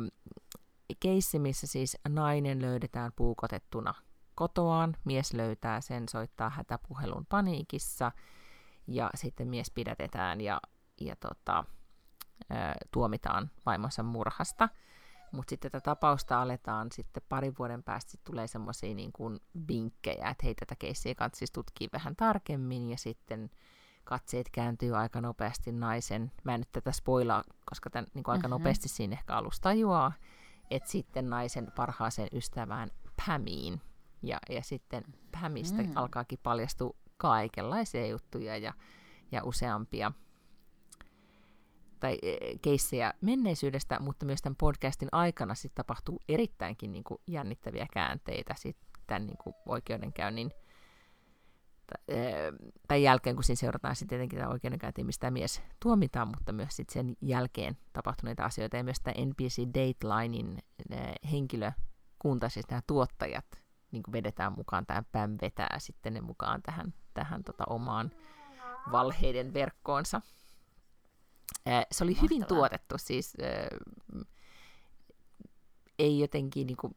[1.01, 3.95] keissi, missä siis nainen löydetään puukotettuna
[4.35, 8.13] kotoaan, mies löytää sen, soittaa hätäpuhelun paniikissa,
[8.87, 10.61] ja sitten mies pidätetään ja
[11.01, 11.65] ja tota,
[12.91, 14.69] tuomitaan vaimonsa murhasta.
[15.33, 20.29] Mutta sitten tätä tapausta aletaan sitten parin vuoden päästä sit tulee semmoisia niin kuin vinkkejä,
[20.31, 23.51] että hei tätä keissiä kannattaisi tutkia vähän tarkemmin ja sitten
[24.05, 28.49] katseet kääntyy aika nopeasti naisen, mä en nyt tätä spoilaa, koska tämän niin kuin aika
[28.49, 28.63] mm-hmm.
[28.63, 30.13] nopeasti siinä ehkä alusta tajuaa,
[30.71, 32.91] että sitten naisen parhaaseen ystävään
[33.27, 33.81] Pämiin.
[34.23, 35.05] Ja, ja sitten
[35.41, 35.93] Pämistä mm.
[35.95, 38.73] alkaakin paljastua kaikenlaisia juttuja ja,
[39.33, 40.13] ja useampia
[42.01, 47.87] tai e, keissejä menneisyydestä, mutta myös tämän podcastin aikana sitten tapahtuu erittäinkin niin kuin jännittäviä
[47.93, 50.51] käänteitä sitten niin kuin oikeudenkäynnin
[52.09, 52.17] e,
[52.89, 56.93] tai jälkeen, kun siinä seurataan sitten tietenkin tämä oikeudenkäynti, mistä mies tuomitaan, mutta myös sitten
[56.93, 60.59] sen jälkeen tapahtuneita asioita ja myös tämä NPC Datelinein
[60.91, 60.97] e,
[61.31, 63.47] henkilökunta, siis nämä tuottajat,
[63.93, 68.11] niin kuin vedetään mukaan, tämä PAM vetää sitten ne mukaan tähän, tähän tota omaan
[68.93, 70.21] valheiden verkkoonsa.
[71.93, 72.23] Se oli Mahtavaa.
[72.23, 74.23] hyvin tuotettu, siis äh,
[75.99, 76.97] ei jotenkin niinku,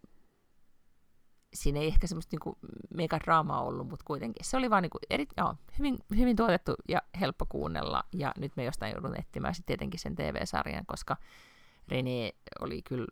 [1.54, 2.58] siinä ei ehkä semmoista niinku
[2.96, 7.46] megadraamaa ollut, mutta kuitenkin se oli vaan niinku eri, joo, hyvin, hyvin tuotettu ja helppo
[7.46, 8.04] kuunnella.
[8.14, 11.18] Ja nyt me jostain joudun etsimään sitten tietenkin sen TV-sarjan, koska
[11.88, 13.08] René oli kyllä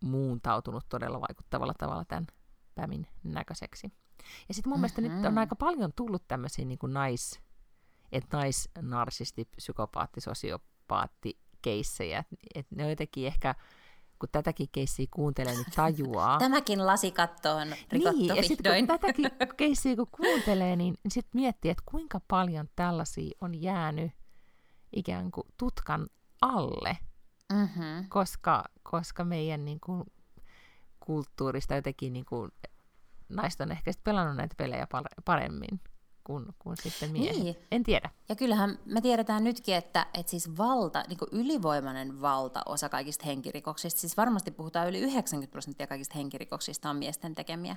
[0.00, 2.26] muuntautunut todella vaikuttavalla tavalla tämän
[2.74, 3.92] Pämin näköiseksi.
[4.48, 4.80] Ja sitten mun mm-hmm.
[4.80, 5.38] mielestä nyt on mm-hmm.
[5.38, 7.40] aika paljon tullut tämmöisiä niin nais,
[8.12, 12.24] että nais, narsisti, psykopaatti, sosiopaatti keissejä.
[12.54, 13.54] Et ne on jotenkin ehkä,
[14.18, 16.38] kun tätäkin keissiä kuuntelee, niin tajuaa.
[16.48, 21.40] Tämäkin lasikatto on rikottu niin, ja sitten kun tätäkin keissiä kun kuuntelee, niin, niin sitten
[21.40, 24.12] miettii, että kuinka paljon tällaisia on jäänyt
[24.92, 26.06] ikään kuin tutkan
[26.40, 26.98] alle.
[27.52, 28.08] Mm-hmm.
[28.08, 30.04] Koska, koska meidän niin kuin,
[31.00, 32.50] kulttuurista jotenkin niin kuin,
[33.28, 34.86] naiset on ehkä pelannut näitä pelejä
[35.24, 35.80] paremmin
[36.26, 37.42] kuin, kuin sitten miehet.
[37.42, 37.56] Niin.
[37.70, 38.10] En tiedä.
[38.28, 44.00] Ja kyllähän me tiedetään nytkin, että, että siis valta, niin kuin ylivoimainen valtaosa kaikista henkirikoksista,
[44.00, 47.76] siis varmasti puhutaan yli 90 prosenttia kaikista henkirikoksista on miesten tekemiä.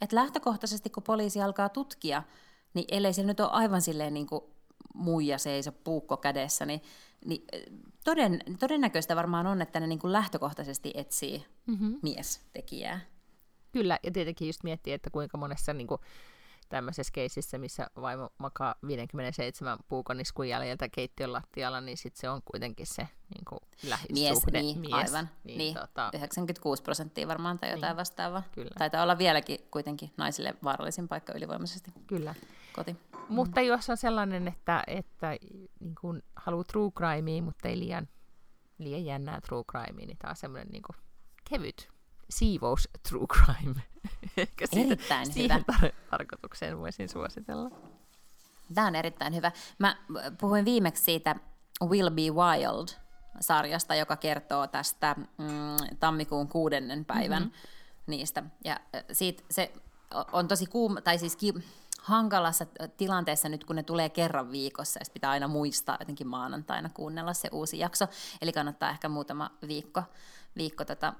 [0.00, 2.22] Että lähtökohtaisesti, kun poliisi alkaa tutkia,
[2.74, 4.42] niin ellei siellä nyt ole aivan silleen niin kuin
[4.94, 6.82] muija seiso puukko kädessä, niin,
[7.24, 7.44] niin
[8.04, 11.98] toden, todennäköistä varmaan on, että ne niin kuin lähtökohtaisesti etsii mm-hmm.
[12.02, 13.00] miestekijää.
[13.72, 16.00] Kyllä, ja tietenkin just miettii, että kuinka monessa niin kuin,
[16.68, 22.86] tämmöisessä keisissä, missä vaimo makaa 57 puukoniskun jäljeltä keittiön lattialla, niin sitten se on kuitenkin
[22.86, 24.62] se niin kuin lähisuhde.
[24.62, 24.92] Mies, niin, mies.
[24.94, 25.28] aivan.
[25.44, 26.10] Niin, niin, tota...
[26.14, 28.42] 96 prosenttia varmaan tai jotain niin, vastaavaa.
[28.52, 28.70] Kyllä.
[28.78, 31.90] Taitaa olla vieläkin kuitenkin naisille vaarallisin paikka ylivoimaisesti.
[32.06, 32.34] Kyllä.
[32.72, 32.96] Koti.
[33.28, 35.36] Mutta jos on sellainen, että, että
[35.80, 38.08] niin kuin haluaa true crimea, mutta ei liian,
[38.78, 40.82] liian jännää true crimea, niin tämä on semmoinen niin
[41.50, 41.97] kevyt
[42.30, 43.82] siivous true crime.
[44.36, 45.88] Ehkä siitä, erittäin siihen hyvä.
[45.88, 47.70] Tar- tarkoitukseen voisin suositella.
[48.74, 49.52] Tämä on erittäin hyvä.
[49.78, 49.96] Mä
[50.40, 51.36] puhuin viimeksi siitä
[51.84, 58.02] Will Be Wild-sarjasta, joka kertoo tästä mm, tammikuun kuudennen päivän mm-hmm.
[58.06, 58.42] niistä.
[58.64, 58.80] Ja
[59.12, 59.72] siitä se
[60.32, 61.54] on tosi kuuma, tai siis ki-
[62.00, 62.66] hankalassa
[62.96, 67.48] tilanteessa nyt, kun ne tulee kerran viikossa, ja pitää aina muistaa jotenkin maanantaina kuunnella se
[67.52, 68.06] uusi jakso,
[68.42, 70.02] eli kannattaa ehkä muutama viikko,
[70.56, 71.12] viikko tätä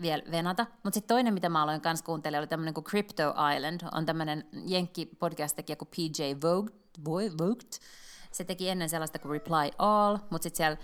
[0.00, 0.66] vielä venata.
[0.82, 3.80] Mutta sitten toinen, mitä mä aloin kanssa kuuntelemaan, oli tämmöinen kuin Crypto Island.
[3.92, 6.74] On tämmöinen jenkki podcast-tekijä kuin PJ Vogt.
[7.38, 7.78] Vogt.
[8.32, 10.76] Se teki ennen sellaista kuin Reply All, mutta sitten siellä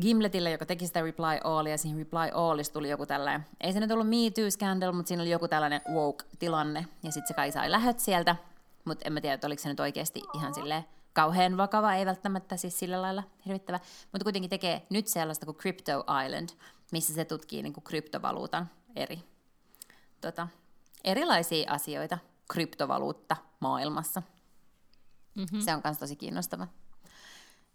[0.00, 3.80] Gimletillä, joka teki sitä Reply All, ja siihen Reply Allista tuli joku tällainen, ei se
[3.80, 7.52] nyt ollut Me Too Scandal, mutta siinä oli joku tällainen woke-tilanne, ja sitten se kai
[7.52, 8.36] sai lähöt sieltä,
[8.84, 12.56] mutta en mä tiedä, että oliko se nyt oikeasti ihan silleen kauhean vakava, ei välttämättä
[12.56, 13.80] siis sillä lailla hirvittävä,
[14.12, 16.48] mutta kuitenkin tekee nyt sellaista kuin Crypto Island,
[16.94, 19.20] missä se tutkii niin kuin kryptovaluutan eri,
[20.20, 20.48] tota,
[21.04, 22.18] erilaisia asioita
[22.52, 24.22] kryptovaluutta maailmassa.
[25.34, 25.60] Mm-hmm.
[25.60, 26.66] Se on myös tosi kiinnostava.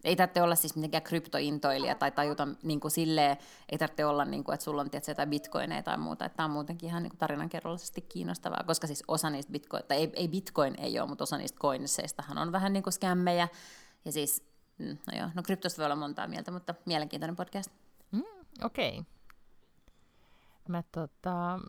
[0.04, 3.38] Ei tarvitse olla siis mitenkään kryptointoilija tai tajuta niin kuin silleen,
[3.70, 6.30] ei tarvitse olla, niin kuin, että sulla on tietysti, jotain bitcoineja tai muuta.
[6.30, 10.12] Tämä on muutenkin ihan niin kuin tarinankerrollisesti kiinnostavaa, koska siis osa niistä bitcoin, tai ei,
[10.16, 13.48] ei bitcoin ei ole, mutta osa niistä coinseistahan on vähän niin kuin skämmejä.
[14.06, 14.44] Ja siis,
[14.78, 17.72] mm, no joo, no kryptosta voi olla montaa mieltä, mutta mielenkiintoinen podcast.
[18.64, 19.00] Okei.
[19.00, 19.04] Okay.
[20.68, 21.60] Mä tota,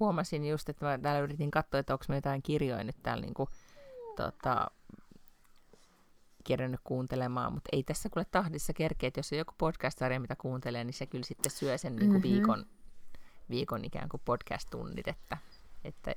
[0.00, 3.48] huomasin just, että mä täällä yritin katsoa, että onko me jotain kirjoja nyt täällä niinku,
[4.16, 4.70] tota,
[6.44, 10.84] kerännyt kuuntelemaan, mutta ei tässä kuule tahdissa kerkeä, että jos on joku podcast-sarja, mitä kuuntelee,
[10.84, 12.00] niin se kyllä sitten syö sen mm-hmm.
[12.00, 12.66] niin kuin viikon,
[13.50, 15.38] viikon ikään kuin podcast-tunnit, että,
[15.84, 16.14] että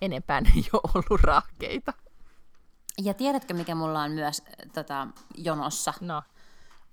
[0.00, 1.92] enempää ei ole ollut rahkeita.
[3.02, 4.42] Ja tiedätkö, mikä mulla on myös
[4.74, 6.22] tota, jonossa no.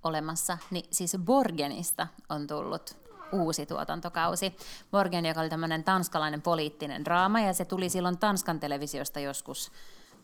[0.03, 0.57] Olemassa?
[0.71, 2.97] Niin siis Borgenista on tullut
[3.31, 4.55] uusi tuotantokausi.
[4.91, 9.71] Borgen, joka oli tämmöinen tanskalainen poliittinen draama, ja se tuli silloin Tanskan televisiosta joskus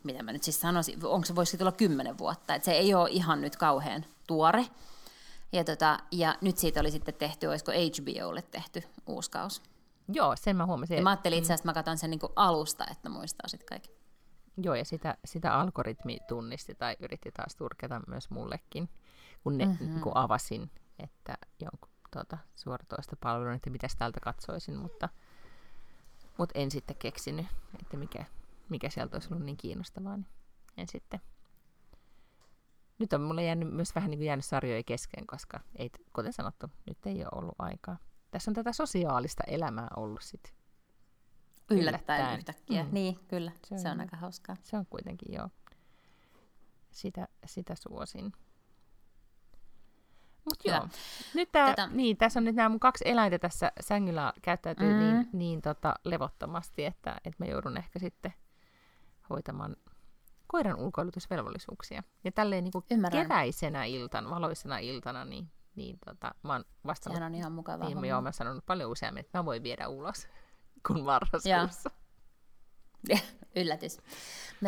[0.03, 3.09] mitä mä nyt siis sanoisin, onko se voisi tulla kymmenen vuotta, että se ei ole
[3.11, 4.65] ihan nyt kauhean tuore.
[5.51, 9.61] Ja, tota, ja nyt siitä oli sitten tehty, olisiko HBOlle tehty uusi kaus.
[10.13, 10.97] Joo, sen mä huomasin.
[10.97, 13.89] Ja mä ajattelin itse asiassa, että mä katson sen niin alusta, että muistaa sitten kaikki.
[14.57, 18.89] Joo, ja sitä, sitä algoritmi tunnisti tai yritti taas turketa myös mullekin,
[19.43, 20.01] kun, ne, mm-hmm.
[20.01, 25.09] kun avasin, että jonkun tuota, suoratoista palvelun, että mitä täältä katsoisin, mutta,
[26.37, 27.45] mutta en sitten keksinyt,
[27.79, 28.25] että mikä,
[28.69, 30.27] mikä sieltä olisi ollut niin kiinnostavaa, niin
[30.77, 31.21] en sitten.
[32.99, 36.67] Nyt on mulle jäänyt myös vähän niin kuin jäänyt sarjoja kesken, koska ei, kuten sanottu,
[36.85, 37.97] nyt ei ole ollut aikaa.
[38.31, 40.53] Tässä on tätä sosiaalista elämää ollut sitten
[41.71, 42.37] yllättäen, yllättäen.
[42.37, 42.83] yhtäkkiä.
[42.83, 42.89] Mm.
[42.93, 43.51] Niin, kyllä.
[43.65, 44.55] Se on, se on aika hauskaa.
[44.63, 45.49] Se on kuitenkin, joo.
[46.91, 48.31] Sitä, sitä suosin.
[50.47, 50.87] Mutta joo,
[51.33, 51.87] nyt tää, Tätä...
[51.87, 54.99] niin, tässä on nyt nämä mun kaksi eläintä tässä sängyllä käyttäytyy mm.
[54.99, 58.33] niin, niin tota, levottomasti, että, että mä joudun ehkä sitten
[59.29, 59.75] hoitamaan
[60.47, 62.03] koiran ulkoilutusvelvollisuuksia.
[62.23, 67.17] Ja tälleen niin kuin keväisenä iltana, valoisena iltana, niin, niin tota, mä oon vastannut.
[67.17, 67.89] Sehän on ihan mukavaa.
[67.89, 70.27] Niin, joo, mä sanonut paljon useammin, että mä voin viedä ulos
[70.87, 71.91] kuin marraskuussa.
[73.55, 73.97] Yllätys.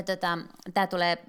[0.06, 0.38] tota,
[0.74, 1.26] Tämä tulee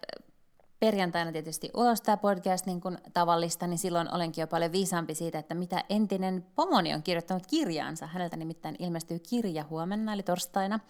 [0.81, 5.39] perjantaina tietysti ulos tämä podcast niin kuin tavallista, niin silloin olenkin jo paljon viisaampi siitä,
[5.39, 8.07] että mitä entinen pomoni on kirjoittanut kirjaansa.
[8.07, 10.81] Häneltä nimittäin ilmestyy kirja huomenna, eli torstaina,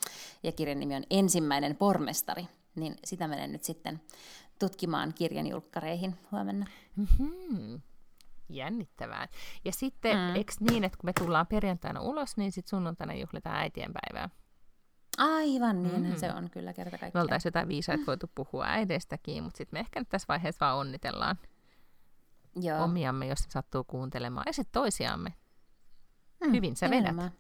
[0.43, 2.49] ja kirjan nimi on Ensimmäinen pormestari.
[2.74, 4.01] Niin sitä menen nyt sitten
[4.59, 6.66] tutkimaan kirjan julkkareihin huomenna.
[6.97, 7.80] Mm-hmm.
[8.49, 9.28] Jännittävää.
[9.64, 10.36] Ja sitten, mm.
[10.36, 14.28] eikö niin, että kun me tullaan perjantaina ulos, niin sitten sunnuntaina juhlitaan äitienpäivää?
[15.21, 16.16] Aivan, niin mm-hmm.
[16.16, 17.12] se on kyllä kerta kaikkiaan.
[17.14, 20.79] Me oltaisiin jotain viisaita voitu puhua äideistäkin, mutta sitten me ehkä nyt tässä vaiheessa vaan
[20.79, 21.39] onnitellaan
[22.57, 22.85] Joo.
[22.85, 25.35] omiamme, jos sattuu kuuntelemaan, ja sitten toisiamme.
[26.45, 27.31] Mm, Hyvin sä vedät, enemmän.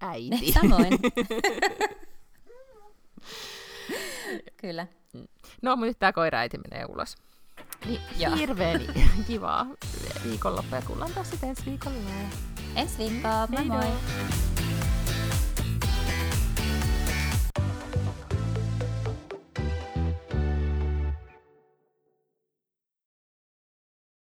[0.00, 0.52] äiti.
[0.60, 0.98] Samoin.
[4.60, 4.86] kyllä.
[5.62, 7.16] No, mutta nyt tämä koira-äiti menee ulos.
[7.86, 8.00] Niin,
[8.36, 8.80] hirveän
[9.26, 9.66] kivaa
[10.24, 11.98] viikonloppua ja kuullaan taas sitten ensi viikolla.
[12.76, 13.92] Ensi viikkoa, moi moi!